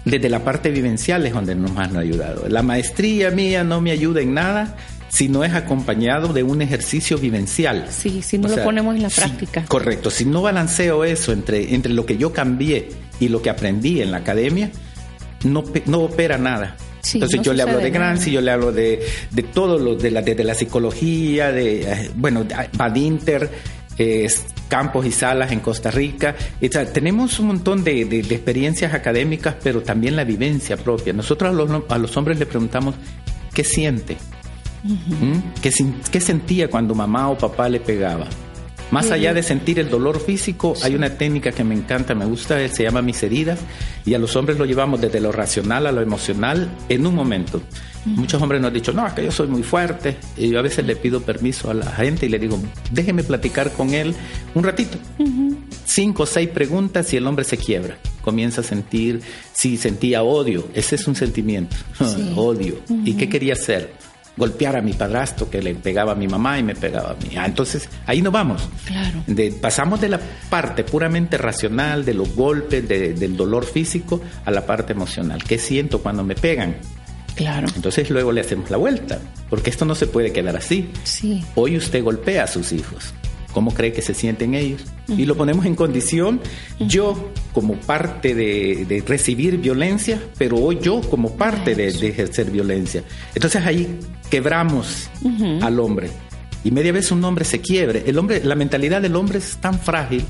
[0.04, 2.48] desde la parte vivencial es donde nos han ayudado.
[2.48, 4.76] La maestría mía no me ayuda en nada
[5.12, 7.86] si no es acompañado de un ejercicio vivencial.
[7.90, 9.62] Sí, si no lo ponemos en la práctica.
[9.68, 12.88] correcto, si no balanceo eso entre, entre lo que yo cambié
[13.20, 14.70] y lo que aprendí en la academia,
[15.44, 16.76] no, no opera nada.
[17.12, 20.22] Entonces yo le hablo de Gramsci, yo le hablo de, de todo lo de la,
[20.22, 23.50] de, la psicología, de, eh, bueno, Badinter,
[23.98, 24.30] eh,
[24.68, 26.34] campos y salas en Costa Rica.
[26.94, 31.12] tenemos un montón de, de, experiencias académicas, pero también la vivencia propia.
[31.12, 32.94] Nosotros a los, a los hombres le preguntamos,
[33.52, 34.16] ¿qué siente?
[34.82, 35.60] ¿Mm?
[35.60, 38.26] ¿Qué, sentía cuando mamá o papá le pegaba?
[38.90, 42.68] Más allá de sentir el dolor físico, hay una técnica que me encanta, me gusta,
[42.68, 43.58] se llama mis heridas,
[44.04, 47.62] y a los hombres lo llevamos desde lo racional a lo emocional en un momento.
[48.04, 50.62] Muchos hombres nos han dicho, no, es que yo soy muy fuerte, y yo a
[50.62, 52.58] veces le pido permiso a la gente y le digo,
[52.90, 54.14] déjeme platicar con él
[54.54, 54.98] un ratito.
[55.86, 57.96] Cinco o seis preguntas y el hombre se quiebra.
[58.20, 59.22] Comienza a sentir,
[59.54, 61.76] si sentía odio, ese es un sentimiento,
[62.36, 62.74] odio.
[63.06, 64.01] ¿Y qué quería hacer?
[64.36, 67.36] Golpear a mi padrastro que le pegaba a mi mamá y me pegaba a mí.
[67.36, 68.68] Ah, entonces, ahí nos vamos.
[68.86, 69.22] Claro.
[69.60, 74.92] pasamos de la parte puramente racional, de los golpes, del dolor físico, a la parte
[74.92, 75.42] emocional.
[75.44, 76.76] ¿Qué siento cuando me pegan?
[77.34, 77.66] Claro.
[77.74, 79.18] Entonces luego le hacemos la vuelta,
[79.48, 80.90] porque esto no se puede quedar así.
[81.04, 81.44] Sí.
[81.54, 83.14] Hoy usted golpea a sus hijos
[83.52, 84.82] cómo cree que se sienten ellos.
[85.08, 86.40] Y lo ponemos en condición,
[86.80, 93.02] yo como parte de, recibir violencia, pero hoy yo como parte de, ejercer violencia.
[93.34, 93.98] Entonces ahí
[94.30, 95.10] quebramos
[95.60, 96.10] al hombre.
[96.64, 98.04] Y media vez un hombre se quiebre.
[98.06, 100.24] El hombre, la mentalidad del hombre es tan frágil.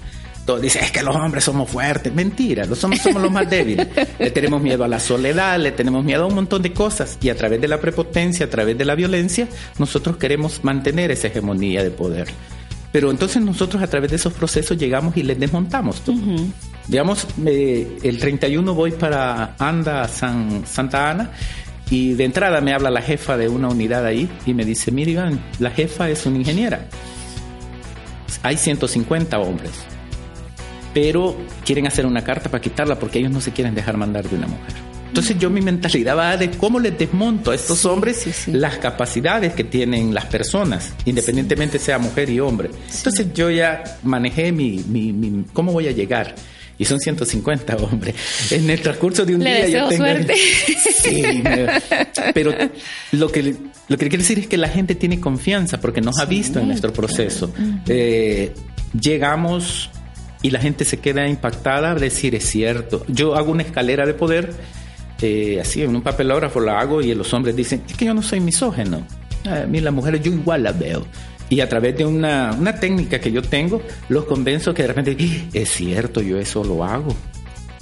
[0.46, 2.12] Todo dice, es que los hombres somos fuertes.
[2.12, 3.86] Mentira, los hombres somos los más débiles.
[4.18, 7.18] Le tenemos miedo a la soledad, le tenemos miedo a un montón de cosas.
[7.20, 9.46] Y a través de la prepotencia, a través de la violencia,
[9.78, 12.28] nosotros queremos mantener esa hegemonía de poder.
[12.92, 16.18] Pero entonces nosotros a través de esos procesos llegamos y les desmontamos todo.
[16.86, 21.30] Digamos, eh, el 31 voy para Anda, San, Santa Ana,
[21.90, 25.12] y de entrada me habla la jefa de una unidad ahí y me dice, mire
[25.12, 26.86] Iván, la jefa es una ingeniera.
[28.42, 29.72] Hay 150 hombres,
[30.92, 34.36] pero quieren hacer una carta para quitarla porque ellos no se quieren dejar mandar de
[34.36, 34.91] una mujer.
[35.12, 38.50] Entonces yo mi mentalidad va de cómo les desmonto a estos hombres sí, sí.
[38.52, 42.70] las capacidades que tienen las personas, independientemente sea mujer y hombre.
[42.96, 46.34] Entonces yo ya manejé mi, mi, mi- cómo voy a llegar.
[46.78, 48.14] Y son 150 hombres.
[48.50, 50.04] En el transcurso de un Le día deseo yo tengo...
[50.04, 50.34] suerte.
[51.02, 51.66] Sí, me-
[52.32, 52.54] pero
[53.12, 53.54] lo que,
[53.88, 56.68] lo que quiero decir es que la gente tiene confianza porque nos ha visto en
[56.68, 57.52] nuestro proceso.
[57.86, 58.54] Eh,
[58.98, 59.90] llegamos
[60.40, 63.04] y la gente se queda impactada a decir es cierto.
[63.08, 64.52] Yo hago una escalera de poder,
[65.22, 68.22] eh, así en un papelógrafo la hago y los hombres dicen, es que yo no
[68.22, 69.06] soy misógeno.
[69.44, 71.06] A mí las mujeres yo igual las veo.
[71.48, 75.16] Y a través de una, una técnica que yo tengo, los convenzo que de repente,
[75.20, 77.14] "Ah, es cierto, yo eso lo hago.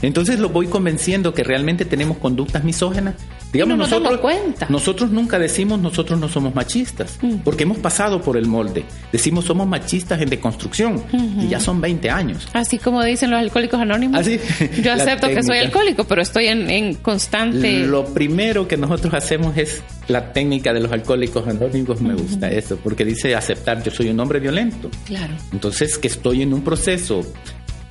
[0.03, 3.14] Entonces los voy convenciendo que realmente tenemos conductas misógenas.
[3.53, 4.67] Digamos, no nos nosotros, damos cuenta.
[4.69, 8.85] nosotros nunca decimos nosotros no somos machistas, porque hemos pasado por el molde.
[9.13, 11.03] Decimos somos machistas en deconstrucción
[11.41, 12.49] y ya son 20 años.
[12.53, 14.27] Así como dicen los alcohólicos anónimos.
[14.83, 17.87] Yo acepto que soy alcohólico, pero estoy en, en constante.
[17.87, 22.01] Lo primero que nosotros hacemos es la técnica de los alcohólicos anónimos.
[22.01, 24.91] Me gusta eso, porque dice aceptar yo soy un hombre violento.
[25.05, 25.35] Claro.
[25.53, 27.25] Entonces, que estoy en un proceso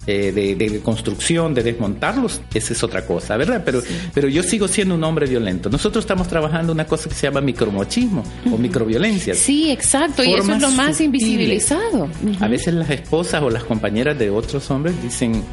[0.08, 3.62] eh, de, de construcción, de desmontarlos, esa es otra cosa, ¿verdad?
[3.64, 3.82] Pero,
[4.14, 5.70] pero yo sigo siendo un hombre violento.
[5.70, 9.36] Nosotros estamos trabajando una cosa que se llama micromochismo o microviolencia.
[9.36, 10.24] Sí, exacto.
[10.24, 11.02] Y eso es lo más sutiles.
[11.02, 12.10] invisibilizado.
[12.40, 15.44] A veces las esposas o las compañeras de otros hombres dicen,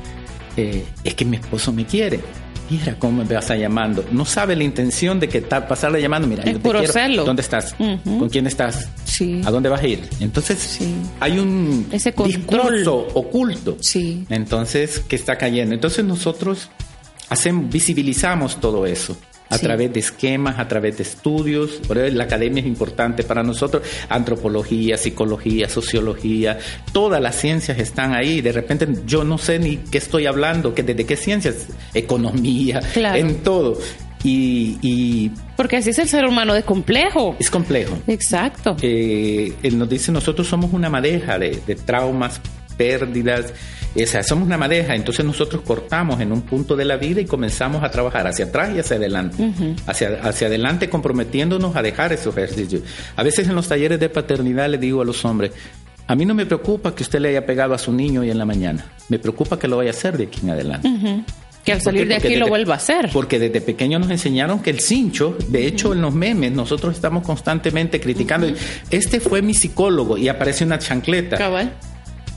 [0.56, 2.20] eh, es que mi esposo me quiere.
[2.70, 4.05] Mira cómo me vas a llamando.
[4.11, 6.26] No sabe la intención de que ta- pasarle llamando.
[6.26, 6.92] Mira, Es yo te quiero.
[6.92, 7.24] celo.
[7.24, 7.74] ¿Dónde estás?
[7.74, 8.88] ¿Con quién estás?
[9.05, 9.40] Sí.
[9.44, 10.02] ¿A dónde vas a ir?
[10.20, 10.94] Entonces, Sí.
[11.20, 13.76] hay un Ese discurso oculto.
[13.81, 14.26] Sí.
[14.31, 15.74] Entonces, que está cayendo.
[15.74, 16.68] Entonces, nosotros
[17.29, 19.16] hacemos, visibilizamos todo eso
[19.48, 19.64] a Sí.
[19.64, 21.80] través de esquemas, a través de estudios.
[21.88, 23.82] La academia es importante para nosotros.
[24.09, 26.59] Antropología, psicología, sociología,
[26.92, 28.40] todas las ciencias están ahí.
[28.40, 33.18] De repente yo no sé ni qué estoy hablando, que desde qué ciencias, economía, Claro.
[33.18, 33.78] en todo.
[34.24, 37.37] Y, y Porque así es el ser humano de complejo.
[37.38, 37.96] es complejo.
[38.09, 38.76] Exacto.
[38.82, 42.40] Eh, él nos dice, nosotros somos una madeja de, de traumas,
[42.76, 43.52] pérdidas,
[44.02, 47.24] o sea, somos una madeja, entonces nosotros cortamos en un punto de la vida y
[47.24, 49.52] comenzamos a trabajar hacia atrás y hacia adelante,
[49.87, 52.82] hacia, hacia adelante comprometiéndonos a dejar esos ejercicios.
[53.16, 55.52] A veces en los talleres de paternidad le digo a los hombres,
[56.06, 58.38] a mí no me preocupa que usted le haya pegado a su niño hoy en
[58.38, 60.88] la mañana, me preocupa que lo vaya a hacer de aquí en adelante.
[61.64, 63.11] que al ¿Por salir de aquí lo vuelva a hacer.
[63.12, 67.24] Porque desde pequeño nos enseñaron que el cincho, de hecho en los memes, nosotros estamos
[67.24, 68.46] constantemente criticando.
[68.90, 71.37] Este fue mi psicólogo y aparece una chancleta.
[71.37, 71.72] Cabal.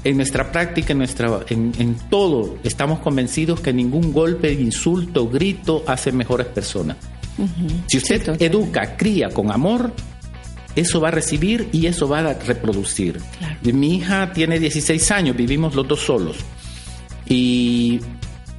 [0.04, 5.84] En nuestra práctica, en, nuestra, en, en todo, estamos convencidos que ningún golpe, insulto, grito
[5.88, 6.98] hace mejores personas.
[7.88, 9.94] Si usted Sí, educa, cría con amor,
[10.76, 13.20] eso va a recibir y eso va a reproducir.
[13.38, 13.56] Claro.
[13.74, 16.38] Mi hija tiene 16 años, vivimos los dos solos.
[17.26, 18.00] Y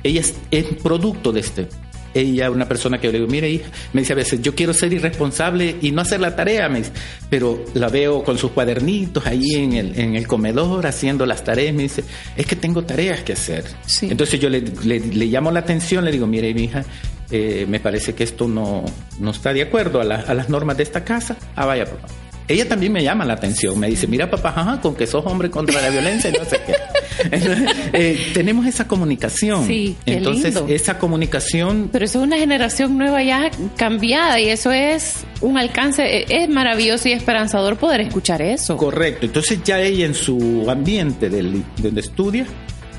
[0.02, 1.68] ella es, es producto de este.
[2.12, 4.72] Ella, una persona que yo le digo, mire hija, me dice a veces, yo quiero
[4.72, 6.90] ser irresponsable y no hacer la tarea, me dice,
[7.28, 11.72] pero la veo con sus cuadernitos ahí en el, en el comedor haciendo las tareas,
[11.74, 12.02] me dice,
[12.36, 13.64] es que tengo tareas que hacer.
[13.86, 14.08] Sí.
[14.10, 16.84] Entonces yo le, le- le llamo la atención, le digo, mire mi hija,
[17.30, 18.84] eh, me parece que esto no,
[19.20, 21.36] no está de acuerdo a, la- a las normas de esta casa.
[21.54, 22.08] Ah, vaya, papá.
[22.48, 25.48] Ella también me llama la atención, me dice, mira papá, ajá, con que sos hombre
[25.48, 26.74] contra la violencia y no sé qué.
[27.92, 29.66] Eh, tenemos esa comunicación.
[29.66, 30.72] Sí, qué Entonces, lindo.
[30.72, 36.02] esa comunicación Pero eso es una generación nueva ya cambiada y eso es un alcance,
[36.04, 38.76] e- es maravilloso y esperanzador poder escuchar eso.
[38.76, 39.26] Correcto.
[39.26, 42.46] Entonces ya ella en su ambiente del, donde estudia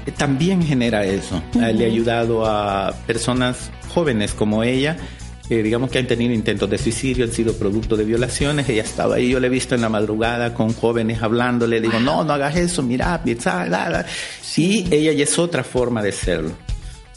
[0.05, 1.41] eh, también genera eso.
[1.53, 4.97] Le ha ayudado a personas jóvenes como ella,
[5.49, 8.69] eh, digamos que han tenido intentos de suicidio, han sido producto de violaciones.
[8.69, 11.99] Ella estaba ahí, yo la he visto en la madrugada con jóvenes hablando, le digo,
[11.99, 14.05] no, no hagas eso, mira, pizza, la, la".
[14.55, 16.51] Y ella ya es otra forma de serlo.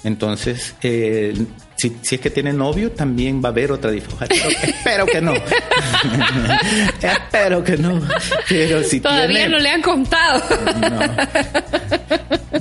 [0.03, 1.35] Entonces, eh,
[1.77, 4.47] si, si es que tiene novio, también va a haber otra diferencia.
[4.63, 5.35] Espero que no.
[7.03, 8.01] Espero que no.
[8.49, 9.49] Pero si Todavía tiene...
[9.51, 10.43] no le han contado.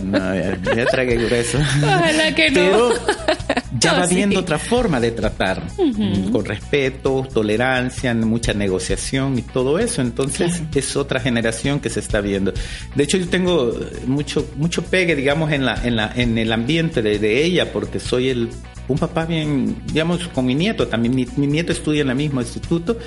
[0.03, 1.57] No, no ya, ya tragué grueso.
[1.59, 2.55] Ojalá que no.
[2.55, 2.89] Pero
[3.79, 4.15] ya No, va sí.
[4.15, 10.01] viendo otra forma de tratar, mm, con respeto, tolerancia, mucha negociación y todo eso.
[10.01, 12.53] Entonces es otra generación que se está viendo.
[12.95, 13.73] De hecho, yo tengo
[14.07, 17.99] mucho mucho pegue, digamos, en la en la en el ambiente de, de ella, porque
[17.99, 18.49] soy el
[18.87, 21.15] un papá bien, digamos, con mi nieto también.
[21.15, 22.97] Mi, mi nieto estudia en el mismo instituto.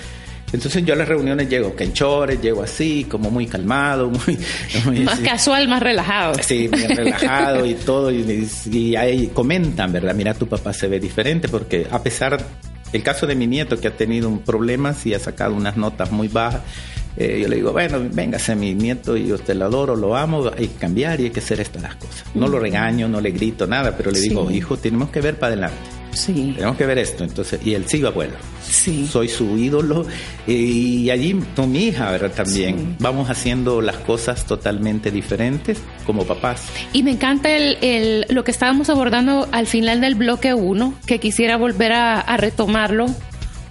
[0.53, 4.39] Entonces yo a las reuniones llego canchores, llego así, como muy calmado, muy,
[4.85, 5.25] muy Más así.
[5.25, 6.35] casual, más relajado.
[6.41, 8.13] Sí, bien relajado y todo.
[8.13, 10.15] Y, y ahí comentan, ¿verdad?
[10.15, 12.39] Mira, tu papá se ve diferente porque a pesar,
[12.93, 16.13] el caso de mi nieto que ha tenido un problemas y ha sacado unas notas
[16.13, 16.63] muy bajas,
[17.17, 20.69] eh, yo le digo, bueno, véngase mi nieto y usted lo adoro, lo amo, hay
[20.69, 22.25] que cambiar y hay que hacer estas las cosas.
[22.35, 25.53] No lo regaño, no le grito nada, pero le digo, hijo, tenemos que ver para
[25.55, 25.79] adelante.
[26.13, 26.55] Sí.
[26.57, 27.25] Tenemos que ver esto.
[27.25, 28.33] Entonces, y él sí, abuelo.
[28.67, 29.07] Sí.
[29.07, 30.07] Soy su ídolo.
[30.47, 32.33] eh, Y allí con mi hija, ¿verdad?
[32.35, 32.87] También Sí.
[33.01, 36.63] vamos haciendo las cosas totalmente diferentes como papás.
[36.95, 41.19] Y me encanta el, el- lo que estábamos abordando al final del bloque 1, que
[41.21, 43.07] quisiera volver a, a retomarlo,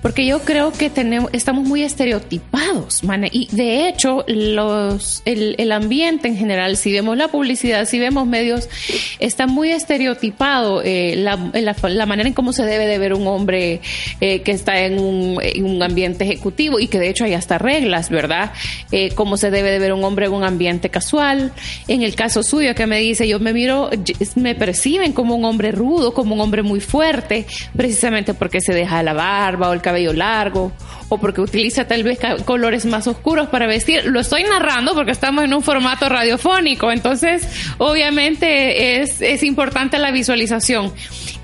[0.06, 5.72] porque yo creo que tenemos, estamos muy estereotipados, man, y de hecho los, el, el
[5.72, 8.70] ambiente en general, si vemos la publicidad, si vemos medios,
[9.18, 13.26] está muy estereotipado eh, la, la- la manera en cómo se debe de ver un
[13.26, 13.82] hombre
[14.22, 17.58] eh, que está en un, en un ambiente ejecutivo y que de hecho hay hasta
[17.58, 18.52] reglas, ¿verdad?
[18.92, 21.52] Eh, cómo se debe de ver un hombre en un ambiente casual.
[21.88, 23.90] En el caso suyo que me dice, yo me miro,
[24.36, 29.02] me perciben como un hombre rudo, como un hombre muy fuerte, precisamente porque se deja
[29.02, 30.72] la barba o el cabello largo
[31.10, 34.06] o porque utiliza tal vez colores más oscuros para vestir.
[34.06, 40.12] Lo estoy narrando porque estamos en un formato radiofónico, entonces obviamente es, es importante la
[40.12, 40.94] visualización.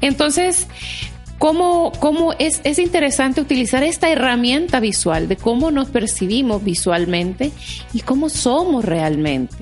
[0.02, 0.68] Entonces,
[1.42, 7.52] cómo, cómo es, es interesante utilizar esta herramienta visual de cómo nos percibimos visualmente
[7.94, 9.56] y cómo somos realmente.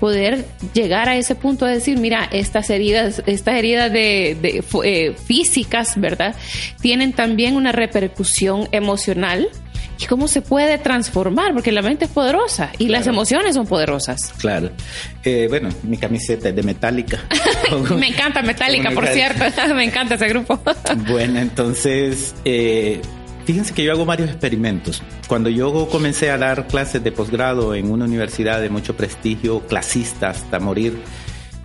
[0.00, 5.14] Poder llegar a ese punto de decir, mira, estas heridas, estas heridas de, de, eh,
[5.26, 6.34] físicas, ¿verdad?
[6.80, 9.46] Tienen también una repercusión emocional.
[9.98, 11.54] ¿Y cómo se puede transformar?
[11.54, 14.32] Porque la mente es poderosa y las emociones son poderosas.
[14.38, 14.70] Claro.
[15.24, 17.20] Eh, bueno, mi camiseta es de Metallica.
[17.98, 19.44] Me encanta Metallica, por cierto.
[19.74, 20.60] Me encanta ese grupo.
[21.08, 23.00] Bueno, entonces, eh,
[23.44, 25.02] fíjense que yo hago varios experimentos.
[25.28, 30.30] Cuando yo comencé a dar clases de posgrado en una universidad de mucho prestigio, clasista
[30.30, 30.98] hasta morir,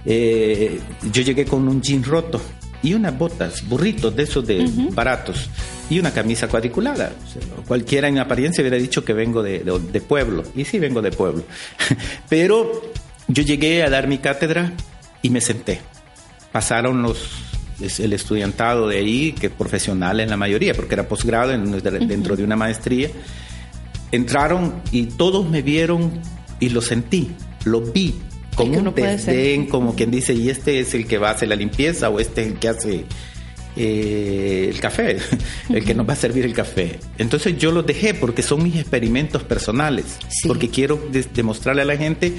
[0.06, 0.80] eh,
[1.12, 2.42] yo llegué con un jean roto
[2.84, 5.50] y unas botas, burritos de esos de baratos
[5.92, 7.12] y una camisa cuadriculada.
[7.28, 10.44] O sea, cualquiera en apariencia hubiera dicho que vengo de, de- de pueblo.
[10.56, 11.44] Y sí, vengo de pueblo.
[12.30, 12.82] Pero
[13.28, 14.72] yo llegué a dar mi cátedra
[15.22, 15.82] y me senté.
[16.52, 17.18] Pasaron los
[17.82, 21.72] es el estudiantado de ahí, que profesional en la mayoría, porque era posgrado en-
[22.08, 23.10] dentro de una maestría.
[24.12, 26.12] Entraron y todos me vieron
[26.60, 27.32] y lo sentí,
[27.64, 28.16] lo vi
[28.56, 28.94] con un
[29.26, 32.20] desdén, como quien dice, y este es el que va a hacer la limpieza o
[32.20, 33.06] este es el que hace
[33.76, 35.18] eh, el café,
[35.70, 37.00] el que nos va a servir el café.
[37.18, 40.48] Entonces yo los dejé porque son mis experimentos personales, Sí.
[40.48, 42.34] porque quiero de- demostrarle a la gente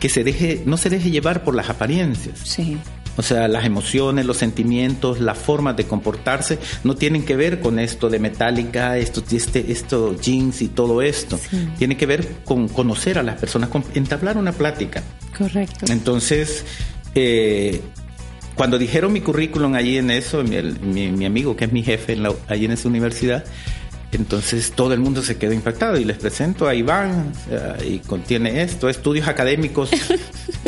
[0.00, 2.38] que se deje, no se deje llevar por las apariencias.
[2.44, 2.76] Sí.
[3.16, 7.78] O sea, las emociones, los sentimientos, las formas de comportarse no tienen que ver con
[7.78, 11.38] esto de metálica, esto, este, esto jeans y todo esto.
[11.78, 15.04] Tiene que ver con conocer a las personas, con entablar una plática.
[15.38, 15.86] Correcto.
[15.92, 16.64] Entonces,
[17.14, 17.82] eh,
[18.54, 22.12] cuando dijeron mi currículum allí en eso, mi, mi- mi amigo que es mi jefe
[22.12, 23.44] en la- allí en esa universidad,
[24.12, 28.62] entonces todo el mundo se quedó impactado y les presento a Iván sea, y contiene
[28.62, 29.90] esto, estudios académicos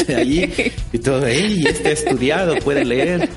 [0.06, 0.52] de allí
[0.92, 3.28] y todo, "Ey, y ha estudiado, puede leer.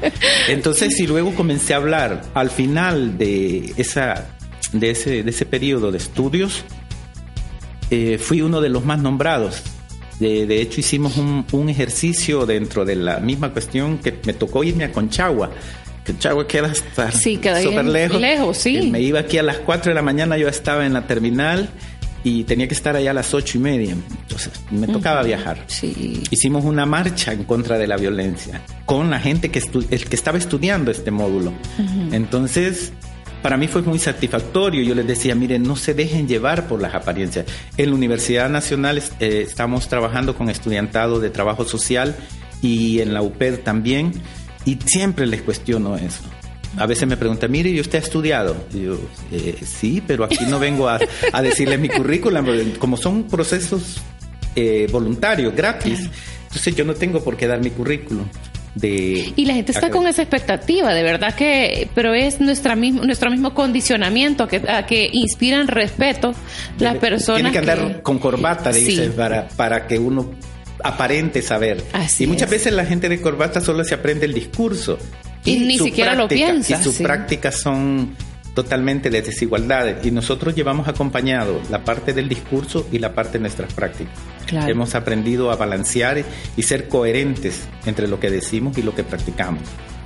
[0.48, 4.30] Entonces, y luego comencé a hablar al final de esa
[4.74, 6.64] de ese, de ese periodo de estudios,
[7.92, 9.62] eh, fui uno de los más nombrados.
[10.20, 14.64] De, de hecho, hicimos un, un ejercicio dentro de la misma cuestión que me tocó
[14.64, 15.50] irme a Conchagua.
[16.06, 18.20] Conchagua queda hasta Sí, súper lejos.
[18.20, 18.78] lejos, sí.
[18.78, 21.70] Eh, Me iba aquí a las 4 de la mañana, yo estaba en la terminal
[22.24, 23.92] y tenía que estar allá a las ocho y media.
[23.94, 25.64] Entonces, me tocaba viajar.
[25.68, 26.22] Sí.
[26.32, 30.38] Hicimos una marcha en contra de la violencia con la gente que, estu- que estaba
[30.38, 31.54] estudiando este módulo.
[32.12, 32.92] Entonces,
[33.42, 34.84] para mí fue muy satisfactorio.
[34.84, 37.46] Yo les decía, miren, no se dejen llevar por las apariencias.
[37.78, 42.16] En la Universidad Nacional eh, estamos trabajando con estudiantado de trabajo social
[42.62, 44.12] y en la UPED también.
[44.66, 46.22] Y siempre les cuestiono eso.
[46.78, 48.56] A veces me preguntan, mire, ¿y usted ha estudiado?
[48.74, 49.00] Y yo,
[49.32, 51.00] "Eh, sí, pero aquí no vengo a,
[51.34, 52.46] a decirles mi currículum,
[52.78, 54.02] como son procesos
[54.56, 56.00] eh, voluntarios, gratis,
[56.44, 58.26] entonces yo no tengo por qué dar mi currículum.
[58.76, 63.04] De, Y la gente está con esa expectativa, de verdad que, pero es nuestra mismo,
[63.04, 66.34] nuestro mismo condicionamiento a que, a que inspiran respeto
[66.78, 67.42] las personas.
[67.42, 68.86] Tiene que andar con corbata, Sí.
[68.86, 70.32] dices, para, para que uno
[70.84, 71.84] aparente saber.
[71.94, 72.52] Así y muchas es.
[72.52, 74.98] veces la gente de corbata solo se aprende el discurso.
[75.46, 77.04] Y ni su siquiera lo práctica- piensa, Y sus sí.
[77.04, 78.16] prácticas son
[78.54, 80.06] totalmente de desigualdades.
[80.06, 84.14] Y nosotros llevamos acompañado la parte del discurso y la parte de nuestras prácticas.
[84.50, 84.72] Claro.
[84.72, 86.24] Hemos aprendido a balancear
[86.58, 89.62] y ser coherentes entre lo que decimos y lo que practicamos.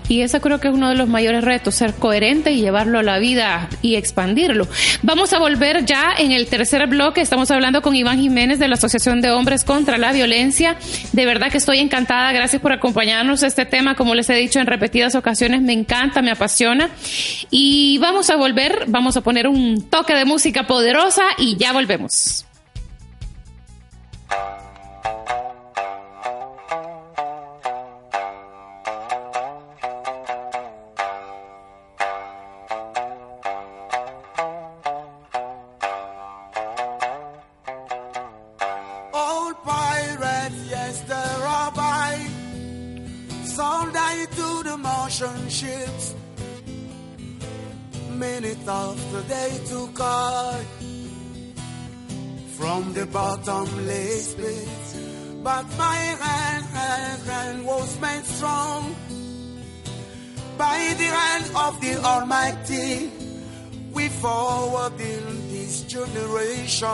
[0.10, 3.04] Y eso creo que es uno de los mayores retos, ser coherente y llevarlo a
[3.04, 4.68] la vida y expandirlo.
[5.02, 7.22] Vamos a volver ya en el tercer bloque.
[7.22, 10.76] Estamos hablando con Iván Jiménez de la Asociación de Hombres contra la Violencia.
[11.14, 12.34] De verdad que estoy encantada.
[12.34, 13.44] Gracias por acompañarnos.
[13.44, 16.90] Este tema, como les he dicho en repetidas ocasiones, me encanta, me apasiona.
[17.50, 22.46] Y vamos a volver, vamos a poner un toque de música poderosa y ya volvemos.
[24.34, 25.43] Thank you.
[64.24, 66.88] Forward in this generation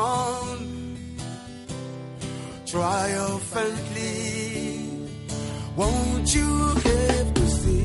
[2.65, 4.89] triumphantly.
[5.75, 7.83] Won't you give to see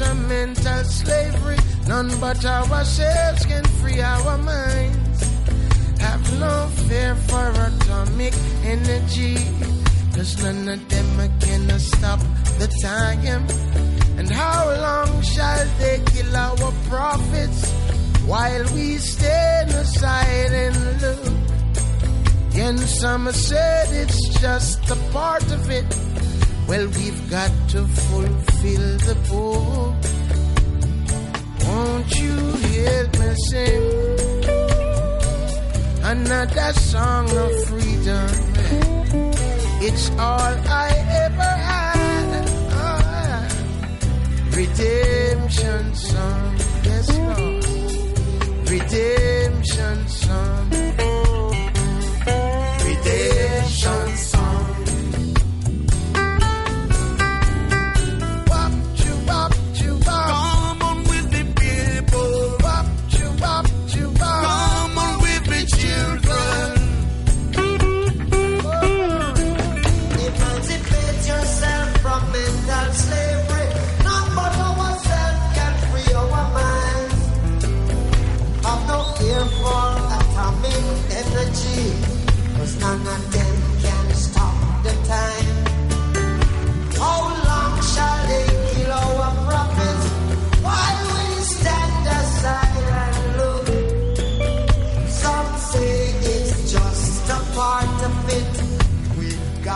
[0.00, 1.58] from mental slavery.
[1.86, 5.20] None but ourselves can free our minds.
[6.00, 6.54] Have no
[6.88, 8.34] fear for atomic
[8.64, 9.36] energy.
[10.14, 12.20] Cause none of them can stop
[12.60, 13.44] the time.
[14.18, 17.70] And how long shall they kill our prophets
[18.24, 21.24] while we stand aside and look?
[22.54, 26.09] And some said it's just a part of it.
[26.70, 29.96] Well, we've got to fulfill the book.
[31.66, 32.36] Won't you
[32.76, 33.86] help me sing
[36.04, 38.30] another song of freedom?
[39.82, 40.54] It's all
[40.86, 40.90] I
[41.24, 42.44] ever had.
[42.86, 43.48] Oh,
[44.54, 47.64] redemption song, yes, Lord.
[48.70, 50.89] Redemption song.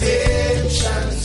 [0.00, 1.19] deixa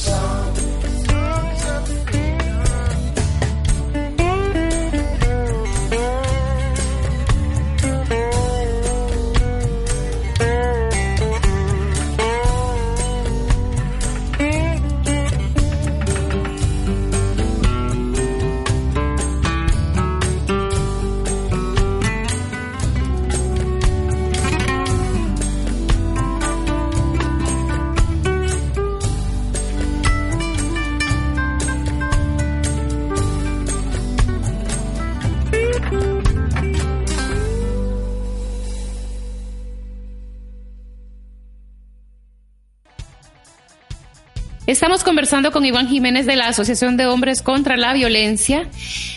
[44.86, 48.70] Estamos conversando con Iván Jiménez de la Asociación de Hombres contra la Violencia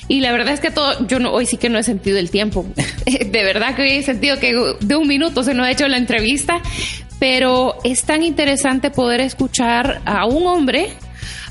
[0.09, 2.31] y la verdad es que todo, yo no, hoy sí que no he sentido el
[2.31, 2.65] tiempo.
[3.05, 5.99] De verdad que hoy he sentido que de un minuto se nos ha hecho la
[5.99, 6.63] entrevista,
[7.19, 10.89] pero es tan interesante poder escuchar a un hombre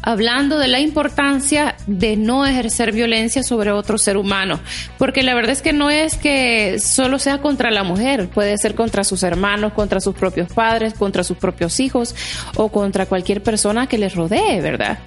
[0.07, 4.57] hablando de la importancia de no ejercer violencia sobre otro ser humano,
[4.97, 8.73] porque la verdad es que no es que solo sea contra la mujer, puede ser
[8.73, 12.15] contra sus hermanos, contra sus propios padres, contra sus propios hijos
[12.55, 14.99] o contra cualquier persona que les rodee, ¿verdad?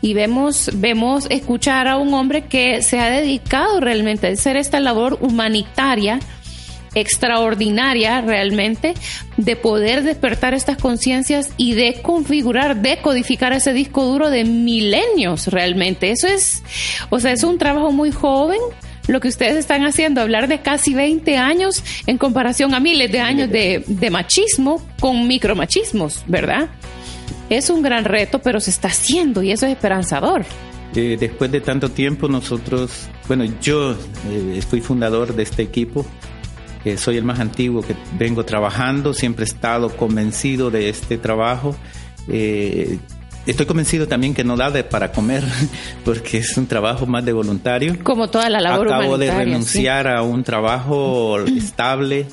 [0.00, 4.80] Y vemos, vemos escuchar a un hombre que se ha dedicado realmente a hacer esta
[4.80, 6.18] labor humanitaria
[6.94, 8.94] extraordinaria realmente
[9.36, 15.48] de poder despertar estas conciencias y de configurar, de codificar ese disco duro de milenios
[15.48, 16.10] realmente.
[16.10, 16.62] Eso es,
[17.10, 18.58] o sea, es un trabajo muy joven
[19.06, 23.20] lo que ustedes están haciendo, hablar de casi 20 años en comparación a miles de
[23.20, 26.68] años de, de machismo con micromachismos, ¿verdad?
[27.48, 30.44] Es un gran reto, pero se está haciendo y eso es esperanzador.
[30.94, 36.06] Eh, después de tanto tiempo nosotros, bueno, yo eh, fui fundador de este equipo
[36.96, 41.76] Soy el más antiguo que vengo trabajando, siempre he estado convencido de este trabajo.
[42.28, 42.98] Eh,
[43.46, 45.44] estoy convencido también que no da de para comer,
[46.04, 47.96] porque es un trabajo más de voluntario.
[48.02, 52.26] Como toda la labor Acabo de renunciar a un trabajo estable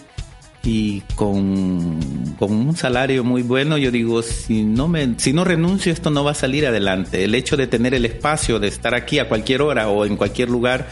[0.65, 1.99] y con,
[2.39, 3.77] con un salario muy bueno.
[3.77, 7.23] Yo digo, si no, me, si no renuncio, esto no va a salir adelante.
[7.23, 10.49] El hecho de tener el espacio, de estar aquí a cualquier hora o en cualquier
[10.49, 10.87] lugar,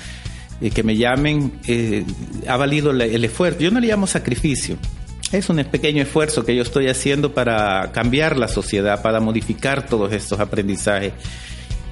[0.61, 2.05] eh, que me llamen, eh,
[2.47, 3.59] ha valido el esfuerzo.
[3.59, 4.77] Yo no le llamo sacrificio.
[5.31, 10.13] Es un pequeño esfuerzo que yo estoy haciendo para cambiar la sociedad, para modificar todos
[10.13, 11.13] estos aprendizajes.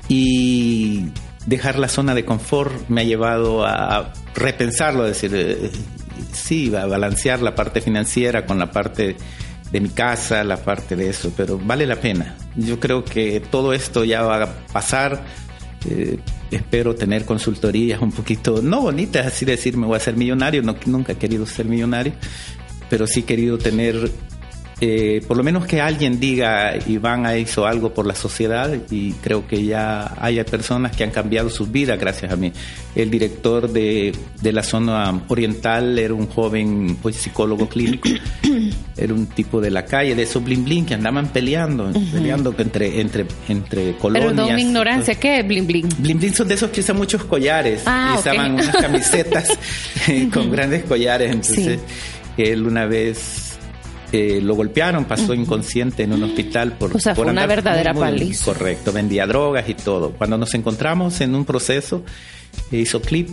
[0.07, 1.05] Y
[1.45, 5.72] dejar la zona de confort me ha llevado a repensarlo, a decir, eh,
[6.32, 9.16] sí, a balancear la parte financiera con la parte
[9.72, 12.36] de mi casa, la parte de eso, pero vale la pena.
[12.55, 15.24] Yo creo que todo esto ya va a pasar.
[15.90, 16.20] Eh,
[16.52, 20.76] espero tener consultorías un poquito, no bonitas, así decir, me voy a ser millonario, no,
[20.86, 22.14] nunca he querido ser millonario,
[22.90, 24.12] pero sí he querido tener,
[24.84, 29.12] eh, por lo menos que alguien diga, Iván ha hizo algo por la sociedad y
[29.14, 32.52] creo que ya hay personas que han cambiado sus vidas gracias a mí.
[32.96, 34.12] El director de,
[34.42, 38.10] de la zona oriental era un joven pues, psicólogo clínico,
[38.98, 43.00] era un tipo de la calle, de esos blin blin que andaban peleando, peleando entre,
[43.00, 44.34] entre, entre colonias.
[44.34, 45.68] Perdón, mi ignorancia, ¿qué es bling?
[46.00, 48.20] Bling bling son de esos que usan muchos collares Ah, y ok.
[48.20, 49.50] usaban unas camisetas
[50.34, 51.32] con grandes collares.
[51.32, 51.80] Entonces,
[52.38, 53.51] él una vez
[54.12, 56.95] eh, lo golpearon, pasó inconsciente en un hospital por.
[56.95, 58.45] O sea, por fue una verdadera paliza.
[58.45, 60.12] Correcto, vendía drogas y todo.
[60.12, 62.03] Cuando nos encontramos en un proceso,
[62.72, 63.30] eh, hizo clip.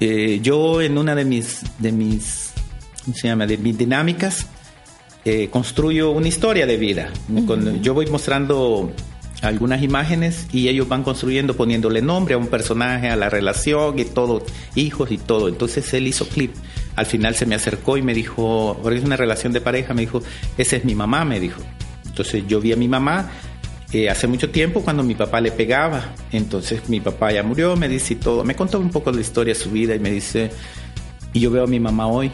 [0.00, 2.52] Eh, yo en una de mis, de mis,
[3.04, 3.46] ¿cómo se llama?
[3.46, 4.46] De mis dinámicas,
[5.24, 7.10] eh, construyo una historia de vida.
[7.82, 8.92] Yo voy mostrando
[9.42, 14.04] algunas imágenes y ellos van construyendo, poniéndole nombre a un personaje, a la relación y
[14.04, 14.44] todo,
[14.74, 15.48] hijos y todo.
[15.48, 16.54] Entonces él hizo clip.
[16.98, 20.02] Al final se me acercó y me dijo, porque es una relación de pareja, me
[20.02, 20.20] dijo,
[20.56, 21.62] esa es mi mamá, me dijo.
[22.06, 23.30] Entonces yo vi a mi mamá
[23.92, 26.12] eh, hace mucho tiempo cuando mi papá le pegaba.
[26.32, 28.44] Entonces mi papá ya murió, me dice todo.
[28.44, 30.50] Me contó un poco la historia de su vida y me dice,
[31.32, 32.30] y yo veo a mi mamá hoy,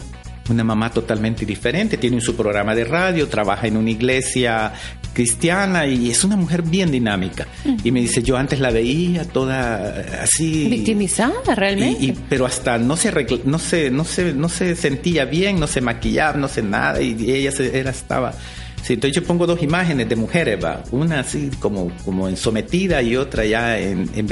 [0.48, 4.72] una mamá totalmente diferente, tiene su programa de radio, trabaja en una iglesia
[5.14, 7.46] cristiana y es una mujer bien dinámica.
[7.82, 10.66] Y me dice, yo antes la veía toda eh, así...
[10.68, 12.04] Victimizada, realmente.
[12.04, 13.10] Y- y- pero hasta no se,
[13.44, 17.30] no, se, no, se, no se sentía bien, no se maquillaba, no sé nada, y
[17.30, 18.34] ella se, era, estaba...
[18.82, 23.00] Sí, entonces yo pongo dos imágenes de mujeres, va, una así como, como en sometida
[23.00, 24.30] y otra ya en, en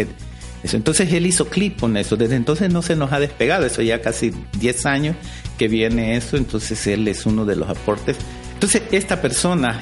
[0.62, 0.76] eso.
[0.76, 4.02] Entonces él hizo clip con eso, desde entonces no se nos ha despegado, eso ya
[4.02, 4.30] casi
[4.60, 5.16] 10 años
[5.56, 8.18] que viene eso, entonces él es uno de los aportes.
[8.52, 9.80] Entonces esta persona,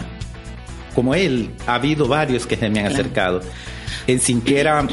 [1.00, 3.40] como él, ha habido varios que se me han acercado.
[4.06, 4.86] En Sinquiera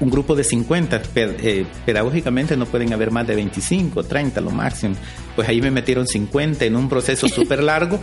[0.00, 4.50] un grupo de 50, pe- eh, pedagógicamente no pueden haber más de 25, 30 lo
[4.50, 4.96] máximo.
[5.36, 8.00] Pues ahí me metieron 50 en un proceso súper largo.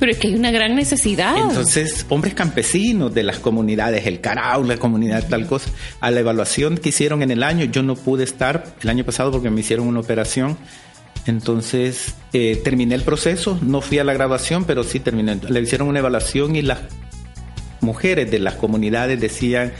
[0.00, 1.36] Pero es que hay una gran necesidad.
[1.36, 5.70] Entonces, hombres campesinos de las comunidades, el Carao, la comunidad tal cosa,
[6.00, 9.30] a la evaluación que hicieron en el año, yo no pude estar el año pasado
[9.30, 10.56] porque me hicieron una operación.
[11.30, 15.38] Entonces, eh, terminé el proceso, no fui a la graduación, pero sí terminé.
[15.48, 16.80] Le hicieron una evaluación y las
[17.80, 19.72] mujeres de las comunidades decían,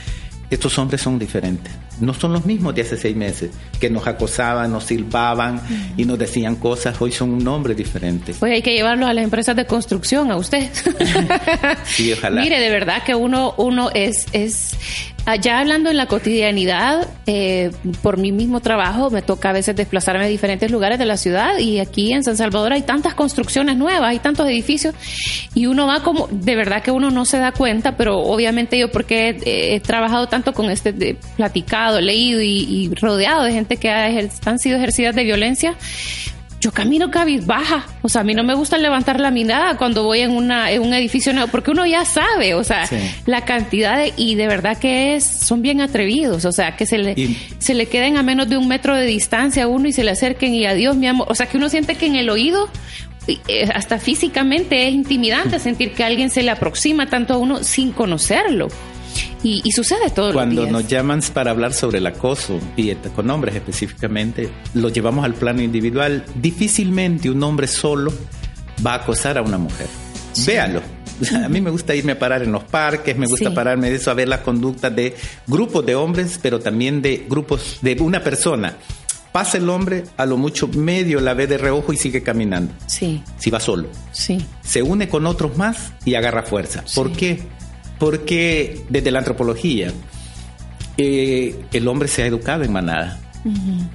[0.49, 1.73] estos hombres son diferentes.
[2.01, 5.61] No son los mismos de hace seis meses, que nos acosaban, nos silbaban
[5.97, 6.99] y nos decían cosas.
[7.01, 8.33] Hoy son un hombre diferente.
[8.39, 10.69] Pues hay que llevarlos a las empresas de construcción, a usted.
[11.85, 12.41] Sí, ojalá.
[12.41, 14.75] Mire, de verdad que uno, uno es, es,
[15.25, 17.71] ah, ya hablando en la cotidianidad, eh,
[18.01, 21.57] por mi mismo trabajo, me toca a veces desplazarme a diferentes lugares de la ciudad
[21.59, 24.95] y aquí en San Salvador hay tantas construcciones nuevas, hay tantos edificios
[25.53, 28.91] y uno va como, de verdad que uno no se da cuenta, pero obviamente yo
[28.91, 33.77] porque he, he trabajado tanto con este, de- platicado, leído y, y rodeado de gente
[33.77, 34.05] que ha
[34.45, 35.75] han sido ejercidas de violencia,
[36.61, 37.87] yo camino cabizbaja.
[38.03, 40.83] O sea, a mí no me gusta levantar la mirada cuando voy en, una, en
[40.83, 42.97] un edificio nuevo, porque uno ya sabe, o sea, Sí.
[43.25, 46.99] la cantidad de, y de verdad que es, son bien atrevidos, o sea, que se
[46.99, 49.91] le, Y- se le queden a menos de un metro de distancia a uno y
[49.91, 51.25] se le acerquen y adiós, mi amor.
[51.31, 52.69] O sea, que uno siente que en el oído,
[53.27, 57.91] eh, hasta físicamente es intimidante sentir que alguien se le aproxima tanto a uno sin
[57.91, 58.67] conocerlo.
[59.43, 60.81] Y, y sucede todos Cuando los días.
[60.83, 65.61] nos llaman para hablar sobre el acoso, y con hombres específicamente, lo llevamos al plano
[65.61, 66.23] individual.
[66.35, 68.13] Difícilmente un hombre solo
[68.85, 69.87] va a acosar a una mujer.
[70.45, 70.81] Véalo.
[71.45, 73.55] A mí me gusta irme a parar en los parques, me gusta Sí.
[73.55, 77.77] pararme de eso a ver las conductas de grupos de hombres, pero también de grupos
[77.81, 78.75] de una persona.
[79.31, 82.73] Pasa el hombre, a lo mucho medio la ve de reojo y sigue caminando.
[82.87, 84.43] Sí, Si va solo sí.
[84.63, 86.83] se une con otros más y agarra fuerza.
[86.95, 87.43] ¿Por qué?
[88.01, 89.93] Porque desde la antropología
[90.97, 93.19] eh, el hombre se ha educado en manada.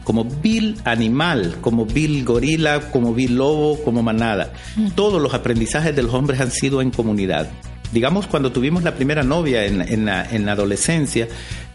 [0.05, 4.53] como vil animal, como vil gorila, como vil lobo, como manada.
[4.95, 7.51] Todos los aprendizajes de los hombres han sido en comunidad.
[7.93, 11.27] Digamos, cuando tuvimos la primera novia en, en la, en la adolescencia,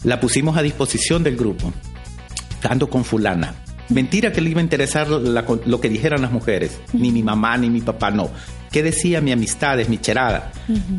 [0.03, 1.71] la pusimos a disposición del grupo.
[2.69, 3.55] Ando con fulana.
[3.89, 6.79] Mentira que le iba a interesar la- lo que dijeran las mujeres.
[6.93, 8.29] Ni mi mamá ni mi papá, no.
[8.71, 10.51] ¿Qué decía mi amistad, es mi cherada?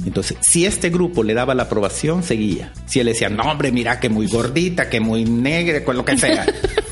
[0.04, 2.70] Entonces, si este grupo le daba la aprobación, seguía.
[2.86, 6.18] Si él decía, no, hombre, mira que muy gordita, que muy negra, con lo que
[6.18, 6.44] sea.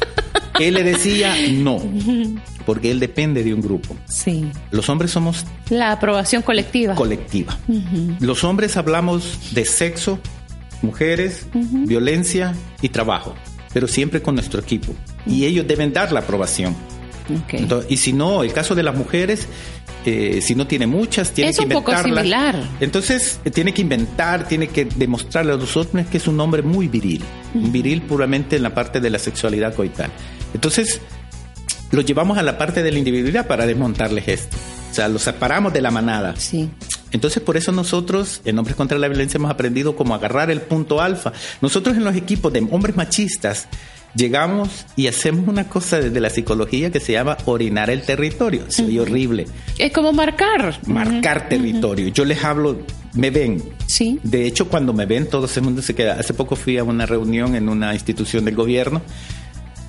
[0.59, 1.83] él le decía no,
[2.65, 3.95] porque él depende de un grupo.
[4.09, 4.51] Sí.
[4.71, 6.95] Los hombres somos La aprobación colectiva.
[6.95, 7.59] colectiva.
[8.19, 10.19] Los hombres hablamos de sexo,
[10.81, 13.35] mujeres, violencia y trabajo,
[13.75, 14.95] pero siempre con nuestro equipo.
[15.27, 16.75] Y ellos deben dar la aprobación.
[17.45, 17.55] Ok.
[17.55, 19.47] Entonces, y si no, el caso de las mujeres,
[20.07, 22.55] eh, si no tiene muchas, tiene Es que un poco inventarlas.
[22.55, 22.69] similar.
[22.81, 26.63] Entonces, eh, tiene que inventar, tiene que demostrarle a los hombres que es un hombre
[26.63, 27.23] muy viril.
[27.55, 30.11] Un viril puramente en la parte de la sexualidad coital.
[30.55, 31.01] Entonces,
[31.91, 34.57] lo llevamos a la parte de la individualidad para desmontarles esto.
[34.91, 36.35] O sea, los separamos de la manada.
[36.37, 36.69] Sí.
[37.13, 41.01] Entonces, por eso nosotros, en Hombres contra la Violencia, hemos aprendido cómo agarrar el punto
[41.01, 41.33] alfa.
[41.61, 43.69] Nosotros en los equipos de hombres machistas
[44.15, 48.65] llegamos y hacemos una cosa desde la psicología que se llama orinar el territorio.
[48.69, 49.47] Se oye horrible.
[49.79, 50.81] Es como marcar.
[50.87, 52.09] Marcar territorio.
[52.09, 52.81] Yo les hablo,
[53.15, 53.63] me ven.
[53.87, 54.19] Sí.
[54.23, 56.15] De hecho, cuando me ven, todo el mundo se queda.
[56.15, 59.03] Hace poco fui a una reunión en una institución del gobierno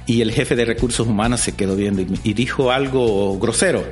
[0.05, 3.83] y el jefe de recursos humanos se quedó viendo y, y dijo algo grosero.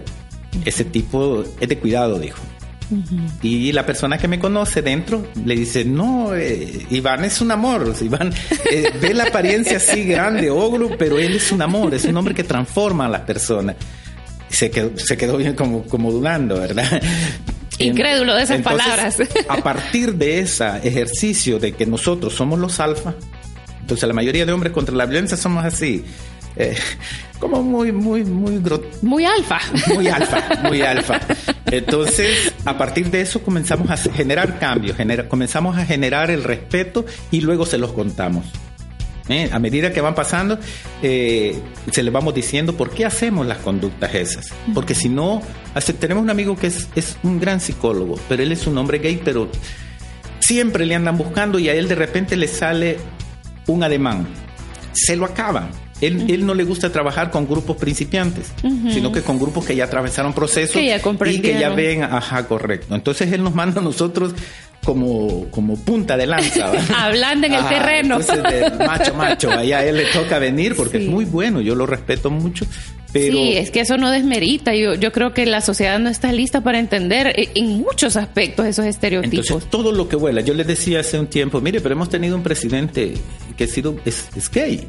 [0.66, 2.40] Ese tipo es de cuidado, dijo.
[3.42, 7.94] Y la persona que me conoce dentro le dice, no, eh, Iván es un amor,
[8.02, 8.34] Iván
[8.72, 12.34] eh, ve la apariencia así grande, ogro, pero él es un amor, es un hombre
[12.34, 13.76] que transforma a las personas.
[14.50, 17.02] Se quedó, se quedó bien como, como dudando, ¿verdad?
[17.78, 19.18] Incrédulo de esas Entonces, palabras.
[19.48, 23.14] A partir de ese ejercicio de que nosotros somos los alfa,
[23.80, 26.04] entonces la mayoría de hombres contra la violencia somos así,
[26.60, 26.78] eh,
[27.40, 28.62] como muy, muy, muy
[29.02, 29.60] Muy alfa.
[29.94, 31.20] muy alfa, muy alfa.
[31.72, 37.06] Entonces, a partir de eso comenzamos a generar cambios, genera- comenzamos a generar el respeto
[37.32, 38.46] y luego se los contamos.
[39.32, 39.48] ¿Eh?
[39.52, 40.58] A medida que van pasando,
[41.04, 41.60] eh,
[41.92, 44.48] se les vamos diciendo por qué hacemos las conductas esas.
[44.74, 45.44] Porque si no,
[46.00, 49.22] tenemos un amigo que es, es un gran psicólogo, pero él es un hombre gay,
[49.24, 49.48] pero
[50.40, 52.98] siempre le andan buscando y a él de repente le sale
[53.68, 54.28] un ademán.
[54.94, 55.70] Se lo acaban.
[56.02, 58.52] Él, él no le gusta trabajar con grupos principiantes,
[58.92, 62.48] sino que con grupos que ya atravesaron procesos Que ya y que ya ven, ajá,
[62.48, 62.96] correcto.
[62.96, 64.34] Entonces él nos manda a nosotros
[64.84, 66.72] como, como punta de lanza.
[66.98, 68.20] Hablando en el terreno.
[68.20, 71.06] Entonces, de macho, macho, allá a él le toca venir porque Sí.
[71.06, 72.66] es muy bueno, yo lo respeto mucho,
[73.12, 73.34] pero...
[73.34, 74.74] Sí, es que eso no desmerita.
[74.76, 78.66] Yo, yo creo que la sociedad no está lista para entender eh, en muchos aspectos
[78.66, 79.48] esos estereotipos.
[79.48, 80.42] Entonces, todo lo que vuela.
[80.42, 83.14] Yo les decía hace un tiempo, mire, pero hemos tenido un presidente
[83.60, 84.88] que ha sido, es, es gay.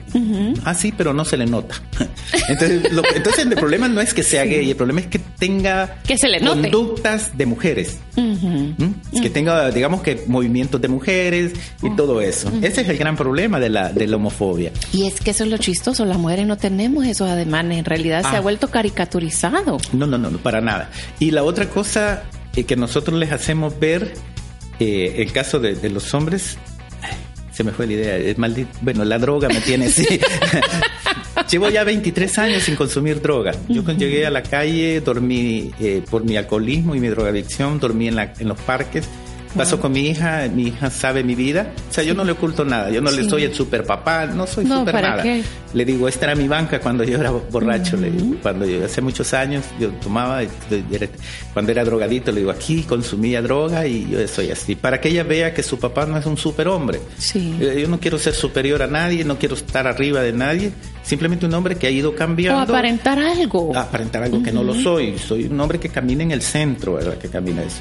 [0.64, 1.74] Ah, sí, pero no se le nota.
[2.48, 5.98] Entonces, lo- entonces, el problema no es que sea gay, el problema es que tenga
[6.06, 6.70] Que se le note.
[6.70, 7.98] conductas de mujeres.
[8.16, 9.20] ¿Mm?
[9.20, 11.52] Que tenga, digamos que movimientos de mujeres
[11.82, 12.48] y todo eso.
[12.62, 14.70] Ese es el gran problema de la, de la homofobia.
[14.92, 16.04] y es que eso es lo chistoso.
[16.04, 17.78] Las mujeres no tenemos esos ademanes.
[17.78, 18.36] En realidad se Ah.
[18.36, 19.78] ha vuelto caricaturizado.
[19.92, 20.90] No, no, no, para nada.
[21.18, 22.22] Y la otra cosa
[22.54, 24.14] eh, que nosotros les hacemos ver,
[24.78, 26.56] eh, el caso de, de los hombres,
[27.61, 30.06] se me fue la idea, es maldito, bueno, la droga me tiene así.
[31.50, 33.52] Llevo ya 23 años sin consumir droga.
[33.68, 38.08] Yo cuando llegué a la calle, dormí eh, por mi alcoholismo y mi drogadicción, dormí
[38.08, 39.06] en, la- en los parques.
[39.57, 41.72] Paso con mi hija, mi hija sabe mi vida.
[41.90, 42.90] O sea, yo no le oculto nada.
[42.90, 45.22] Yo no le soy el super papá, no soy No, super ¿para nada.
[45.22, 45.42] qué?
[45.74, 47.96] Le digo, esta era mi banca cuando yo era borracho.
[47.96, 50.40] le digo, cuando yo, hace muchos años yo tomaba,
[51.53, 54.74] cuando era drogadito, le digo, aquí consumía droga y yo soy así.
[54.76, 57.01] Para que ella vea que su papá no es un superhombre.
[57.18, 57.57] Sí.
[57.61, 60.70] Yo no quiero ser superior a nadie, no quiero estar arriba de nadie.
[61.03, 62.61] Simplemente un hombre que ha ido cambiando.
[62.61, 63.76] O aparentar algo.
[63.76, 65.18] Aparentar algo que no lo soy.
[65.18, 67.18] Soy un hombre que camina en el centro, ¿verdad?
[67.18, 67.80] Que camina eso.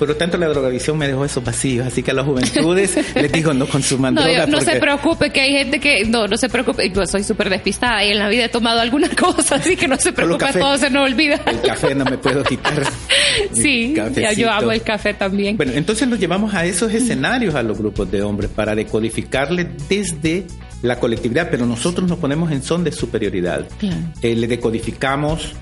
[0.00, 1.86] Por lo tanto, la drogadicción me dejó esos vacíos.
[1.86, 4.38] Así que a las juventudes les digo, no consuman No, droga.
[4.40, 7.22] yo- no porque- se preocupe que hay gente que no no se preocupe yo soy
[7.22, 10.38] súper despistada y en la vida he tomado alguna cosa así que no se preocupe
[10.46, 10.58] café.
[10.58, 12.82] todo se nos olvida El café no me puedo quitar.
[13.52, 17.62] sí ya yo amo el café también Bueno, entonces nos llevamos a esos escenarios a
[17.62, 20.46] los grupos de hombres para decodificarle desde
[20.82, 23.68] la colectividad, pero nosotros nos ponemos en son de superioridad.
[23.78, 23.96] Claro.
[24.22, 25.52] Eh, le decodificamos.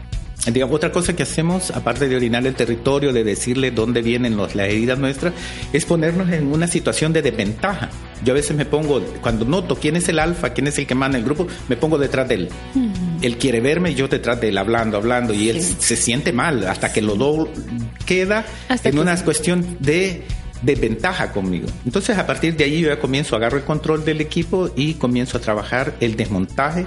[0.52, 4.54] Digamos, otra cosa que hacemos, aparte de orinar el territorio, de decirle dónde vienen los,
[4.54, 5.32] las heridas nuestras,
[5.72, 7.90] es ponernos en una situación de desventaja.
[8.24, 10.94] Yo a veces me pongo, cuando noto quién es el alfa, quién es el que
[10.94, 12.48] manda el grupo, me pongo detrás de él.
[13.22, 15.76] Él quiere verme yo detrás de él, hablando, hablando, y él Sí.
[15.78, 17.48] se siente mal hasta que lo do
[18.06, 20.22] queda Hasta en que- una cuestión de
[20.62, 21.68] desventaja conmigo.
[21.86, 25.38] Entonces a partir de ahí yo ya comienzo, agarro el control del equipo y comienzo
[25.38, 26.86] a trabajar el desmontaje.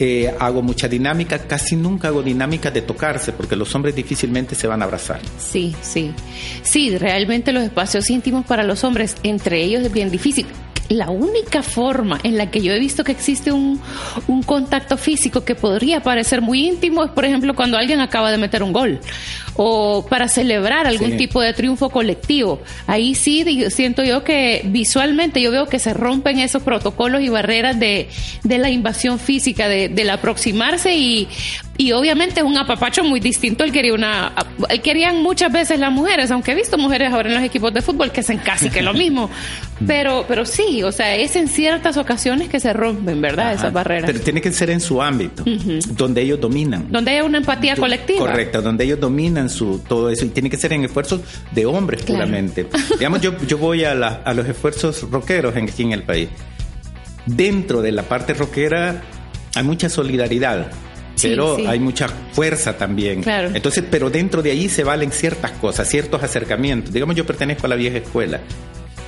[0.00, 4.68] Eh, hago mucha dinámica, casi nunca hago dinámica de tocarse porque los hombres difícilmente se
[4.68, 5.20] van a abrazar.
[5.38, 6.12] Sí, sí.
[6.62, 10.46] Sí, realmente los espacios íntimos para los hombres, entre ellos es bien difícil
[10.88, 13.80] la única forma en la que yo he visto que existe un,
[14.26, 18.38] un, contacto físico que podría parecer muy íntimo es, por ejemplo, cuando alguien acaba de
[18.38, 19.00] meter un gol
[19.54, 21.16] o para celebrar algún sí.
[21.16, 22.60] tipo de triunfo colectivo.
[22.86, 27.78] Ahí sí siento yo que visualmente yo veo que se rompen esos protocolos y barreras
[27.78, 28.08] de,
[28.44, 31.28] de la invasión física, de, del aproximarse y,
[31.80, 33.62] y obviamente es un apapacho muy distinto.
[33.62, 34.32] Él quería una,
[34.68, 37.80] él querían muchas veces las mujeres, aunque he visto mujeres ahora en los equipos de
[37.82, 39.30] fútbol que hacen casi que lo mismo.
[39.86, 43.46] Pero, pero sí, o sea, es en ciertas ocasiones que se rompen, ¿verdad?
[43.46, 44.10] Ajá, Esas barreras.
[44.10, 45.80] Pero tiene que ser en su ámbito, uh -huh.
[45.94, 46.90] donde ellos dominan.
[46.90, 48.18] Donde hay una empatía colectiva.
[48.18, 51.20] Correcto, donde ellos dominan su todo eso y tiene que ser en esfuerzos
[51.52, 52.24] de hombres claro.
[52.24, 52.66] puramente.
[52.98, 56.28] Digamos, yo, yo voy a, la, a los esfuerzos rockeros en, aquí en el país.
[57.26, 59.00] Dentro de la parte rockera
[59.54, 60.72] hay mucha solidaridad.
[61.18, 61.66] Sí, pero sí.
[61.66, 63.22] hay mucha fuerza también.
[63.22, 63.50] Claro.
[63.52, 66.92] Entonces, pero dentro de ahí se valen ciertas cosas, ciertos acercamientos.
[66.92, 68.40] Digamos, yo pertenezco a la vieja escuela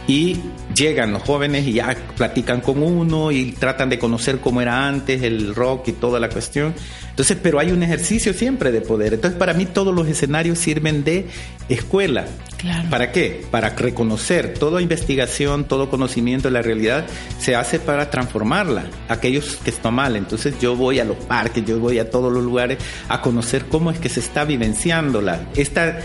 [0.06, 0.40] y
[0.74, 5.22] llegan los jóvenes y ya platican con uno y tratan de conocer cómo era antes
[5.22, 6.74] el rock y toda la cuestión.
[7.10, 9.14] Entonces, pero hay un ejercicio siempre de poder.
[9.14, 11.26] Entonces, para mí todos los escenarios sirven de
[11.68, 12.24] escuela.
[12.56, 12.88] Claro.
[12.90, 13.44] ¿Para qué?
[13.50, 17.06] Para reconocer toda investigación, todo conocimiento de la realidad
[17.38, 18.84] se hace para transformarla.
[19.08, 20.16] Aquellos que están mal.
[20.16, 22.78] Entonces, yo voy a los parques, yo voy a todos los lugares
[23.08, 25.40] a conocer cómo es que se está vivenciándola.
[25.56, 25.98] Esta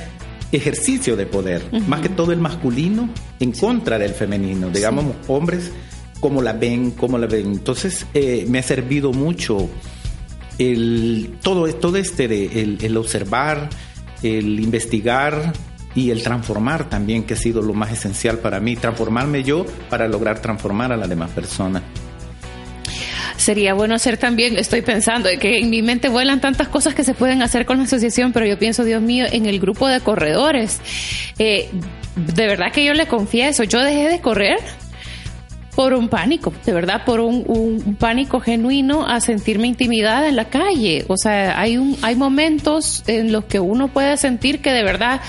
[0.52, 1.88] ejercicio de poder, uh -huh.
[1.88, 5.12] más que todo el masculino en contra del femenino, digamos, sí.
[5.28, 5.72] hombres
[6.20, 7.48] cómo la ven, cómo la ven.
[7.48, 9.70] Entonces, eh, me ha servido mucho
[10.58, 13.70] el, todo, todo este de el, el, observar,
[14.24, 15.54] el investigar
[15.94, 20.08] y el transformar también, que ha sido lo más esencial para mí, transformarme yo para
[20.08, 21.82] lograr transformar a la demás persona
[23.38, 27.14] sería bueno hacer también, estoy pensando, que en mi mente vuelan tantas cosas que se
[27.14, 30.80] pueden hacer con la asociación, pero yo pienso, Dios mío, en el grupo de corredores.
[31.40, 31.70] Eh,
[32.16, 34.60] de verdad que yo le confieso, yo dejé de correr
[35.76, 41.04] por un pánico, de verdad, por un, pánico genuino a sentirme intimidada en la calle.
[41.10, 45.22] O sea, hay, un, hay momentos en los que uno puede sentir que de verdad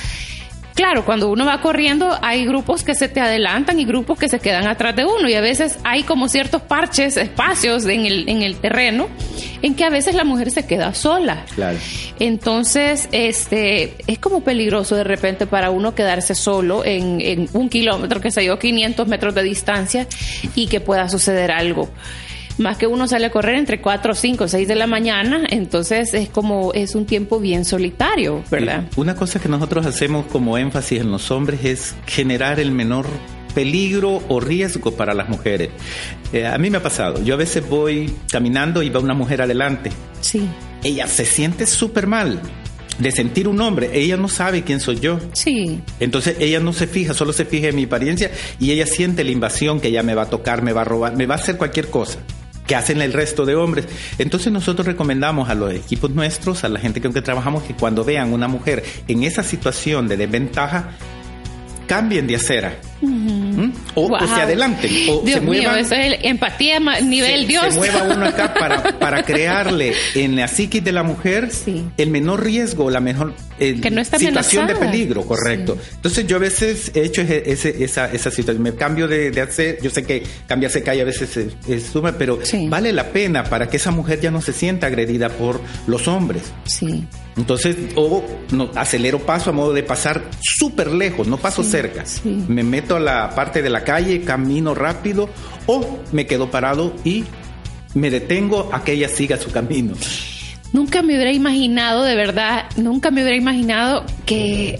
[0.76, 4.40] Claro, cuando uno va corriendo hay grupos que se te adelantan y grupos que se
[4.40, 8.42] quedan atrás de uno y a veces hay como ciertos parches, espacios en el, en
[8.42, 9.08] el terreno
[9.62, 11.46] en que a veces la mujer se queda sola.
[11.54, 11.78] Claro.
[12.18, 18.20] Entonces, este, es como peligroso de repente para uno quedarse solo en, en un kilómetro,
[18.20, 20.06] que se yo, 500 metros de distancia
[20.54, 21.88] y que pueda suceder algo
[22.58, 26.28] más que uno sale a correr entre 4, 5, 6 de la mañana, entonces es
[26.28, 28.84] como es un tiempo bien solitario, ¿verdad?
[28.96, 33.06] Una cosa que nosotros hacemos como énfasis en los hombres es generar el menor
[33.54, 35.70] peligro o riesgo para las mujeres.
[36.32, 39.42] Eh, a mí me ha pasado, yo a veces voy caminando y va una mujer
[39.42, 39.90] adelante.
[40.20, 40.46] Sí.
[40.82, 42.40] Ella se siente súper mal
[42.98, 45.18] de sentir un hombre, ella no sabe quién soy yo.
[45.32, 45.80] Sí.
[46.00, 49.30] Entonces ella no se fija, solo se fija en mi apariencia y ella siente la
[49.30, 51.56] invasión que ella me va a tocar, me va a robar, me va a hacer
[51.56, 52.18] cualquier cosa
[52.66, 53.86] que hacen el resto de hombres.
[54.18, 58.04] Entonces nosotros recomendamos a los equipos nuestros, a la gente con que trabajamos, que cuando
[58.04, 60.90] vean una mujer en esa situación de desventaja,
[61.86, 62.76] cambien de acera.
[63.02, 63.72] Uh -huh.
[63.94, 64.18] o, wow.
[64.22, 67.74] o, se adelanten o Dios se muevan, mío, eso es empatía nivel se, Dios.
[67.74, 71.84] Se mueva uno acá para, para crearle en la psiquis de la mujer sí.
[71.96, 74.90] el menor riesgo, la mejor eh, que no está situación amenazada.
[74.90, 75.78] de peligro, correcto.
[75.80, 75.90] Sí.
[75.96, 79.40] Entonces yo a veces he hecho ese, ese, esa, esa situación, me cambio de, de,
[79.40, 82.68] hacer, yo sé que cambiarse calle a veces es, es suma, pero sí.
[82.68, 86.42] vale la pena para que esa mujer ya no se sienta agredida por los hombres.
[86.64, 87.06] Sí.
[87.36, 92.04] Entonces, o no, acelero paso a modo de pasar súper lejos, no paso cerca.
[92.24, 95.28] Me meto a la parte de la calle, camino rápido,
[95.66, 97.24] o me quedo parado y
[97.94, 99.94] me detengo a que ella siga su camino.
[100.72, 104.78] Nunca me hubiera imaginado, de verdad, nunca me hubiera imaginado que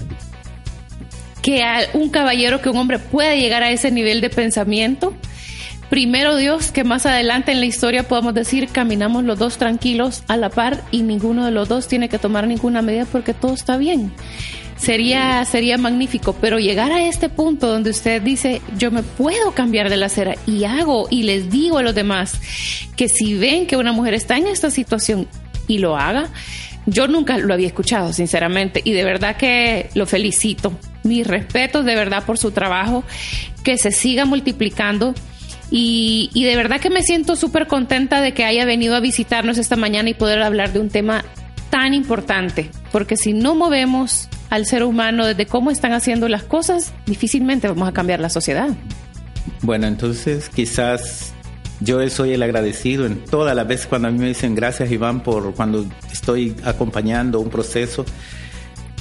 [1.43, 1.63] que
[1.95, 5.15] un caballero, que un hombre pueda llegar a ese nivel de pensamiento.
[5.89, 10.37] Primero Dios, que más adelante en la historia podamos decir, caminamos los dos tranquilos a
[10.37, 13.77] la par y ninguno de los dos tiene que tomar ninguna medida porque todo está
[13.77, 14.13] bien.
[14.77, 19.89] Sería, sería magnífico, pero llegar a este punto donde usted dice, yo me puedo cambiar
[19.89, 22.39] de la acera y hago y les digo a los demás
[22.95, 25.27] que si ven que una mujer está en esta situación
[25.67, 26.29] y lo haga,
[26.87, 30.73] yo nunca lo había escuchado, sinceramente, y de verdad que lo felicito.
[31.03, 33.03] Mis respetos de verdad por su trabajo,
[33.65, 35.15] que se siga multiplicando.
[35.69, 39.59] Y, y de verdad que me siento súper contenta de que haya venido a visitarnos
[39.59, 41.25] esta mañana y poder hablar de un tema
[41.71, 46.93] tan importante, porque si no movemos al ser humano desde cómo están haciendo las cosas,
[47.07, 48.69] difícilmente vamos a cambiar la sociedad.
[49.63, 51.33] Bueno, entonces quizás
[51.81, 55.23] yo soy el agradecido en todas las veces cuando a mí me dicen gracias Iván
[55.23, 58.05] por cuando estoy acompañando un proceso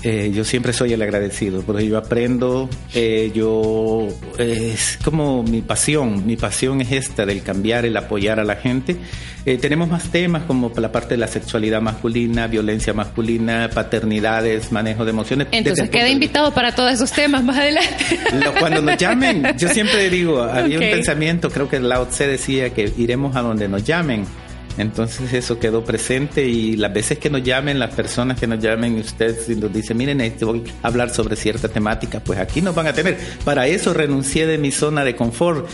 [0.08, 6.28] eh, yo siempre soy el agradecido, porque yo aprendo, eh, yo es como mi pasión,
[6.28, 8.98] mi pasión es esta del cambiar, el apoyar a la gente.
[9.48, 15.06] Eh, tenemos más temas como la parte de la sexualidad masculina, violencia masculina, paternidades, manejo
[15.06, 15.48] de emociones.
[15.50, 18.06] Entonces queda invitado para todos esos temas más adelante.
[18.60, 22.94] Cuando nos llamen, yo siempre digo, había un pensamiento, creo que Lao Tse decía que
[22.96, 24.26] iremos a donde nos llamen.
[24.78, 28.96] Entonces eso quedó presente y las veces que nos llamen, las personas que nos llamen,
[29.00, 32.94] usted nos dice, miren, voy a hablar sobre cierta temática, pues aquí nos van a
[32.94, 33.18] tener.
[33.44, 35.68] Para eso renuncié de mi zona de confort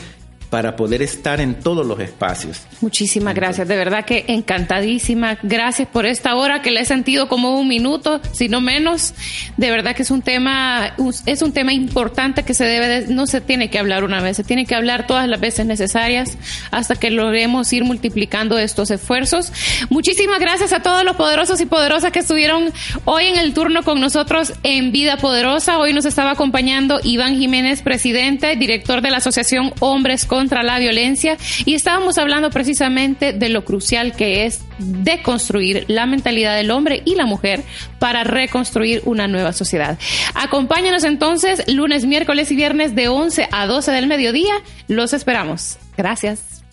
[0.52, 2.60] para poder estar en todos los espacios.
[2.82, 5.38] Muchísimas gracias, de verdad que encantadísima.
[5.42, 9.14] Gracias por esta hora que le he sentido como un minuto, si no menos.
[9.56, 10.94] De verdad que es un tema
[11.26, 14.44] es un tema importante que se debe no se tiene que hablar una vez, se
[14.44, 16.38] tiene que hablar todas las veces necesarias
[16.70, 19.54] hasta que logremos ir multiplicando estos esfuerzos.
[19.90, 22.74] Muchísimas gracias a todos los poderosos y poderosas que estuvieron
[23.06, 25.78] hoy en el turno con nosotros en Vida Poderosa.
[25.78, 30.80] Hoy nos estaba acompañando Iván Jiménez, presidente, director de la Asociación Hombres con contra la
[30.80, 37.04] violencia y estábamos hablando precisamente de lo crucial que es deconstruir la mentalidad del hombre
[37.06, 37.62] y la mujer
[38.00, 40.00] para reconstruir una nueva sociedad.
[40.34, 44.56] Acompáñanos entonces lunes, miércoles y viernes de 11 a 12 del mediodía.
[44.88, 45.78] Los esperamos.
[45.96, 46.64] Gracias.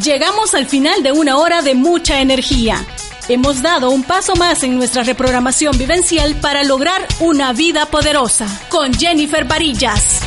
[0.00, 2.76] Llegamos al final de una hora de mucha energía.
[3.28, 8.94] Hemos dado un paso más en nuestra reprogramación vivencial para lograr una vida poderosa con
[8.94, 10.20] Jennifer Varillas.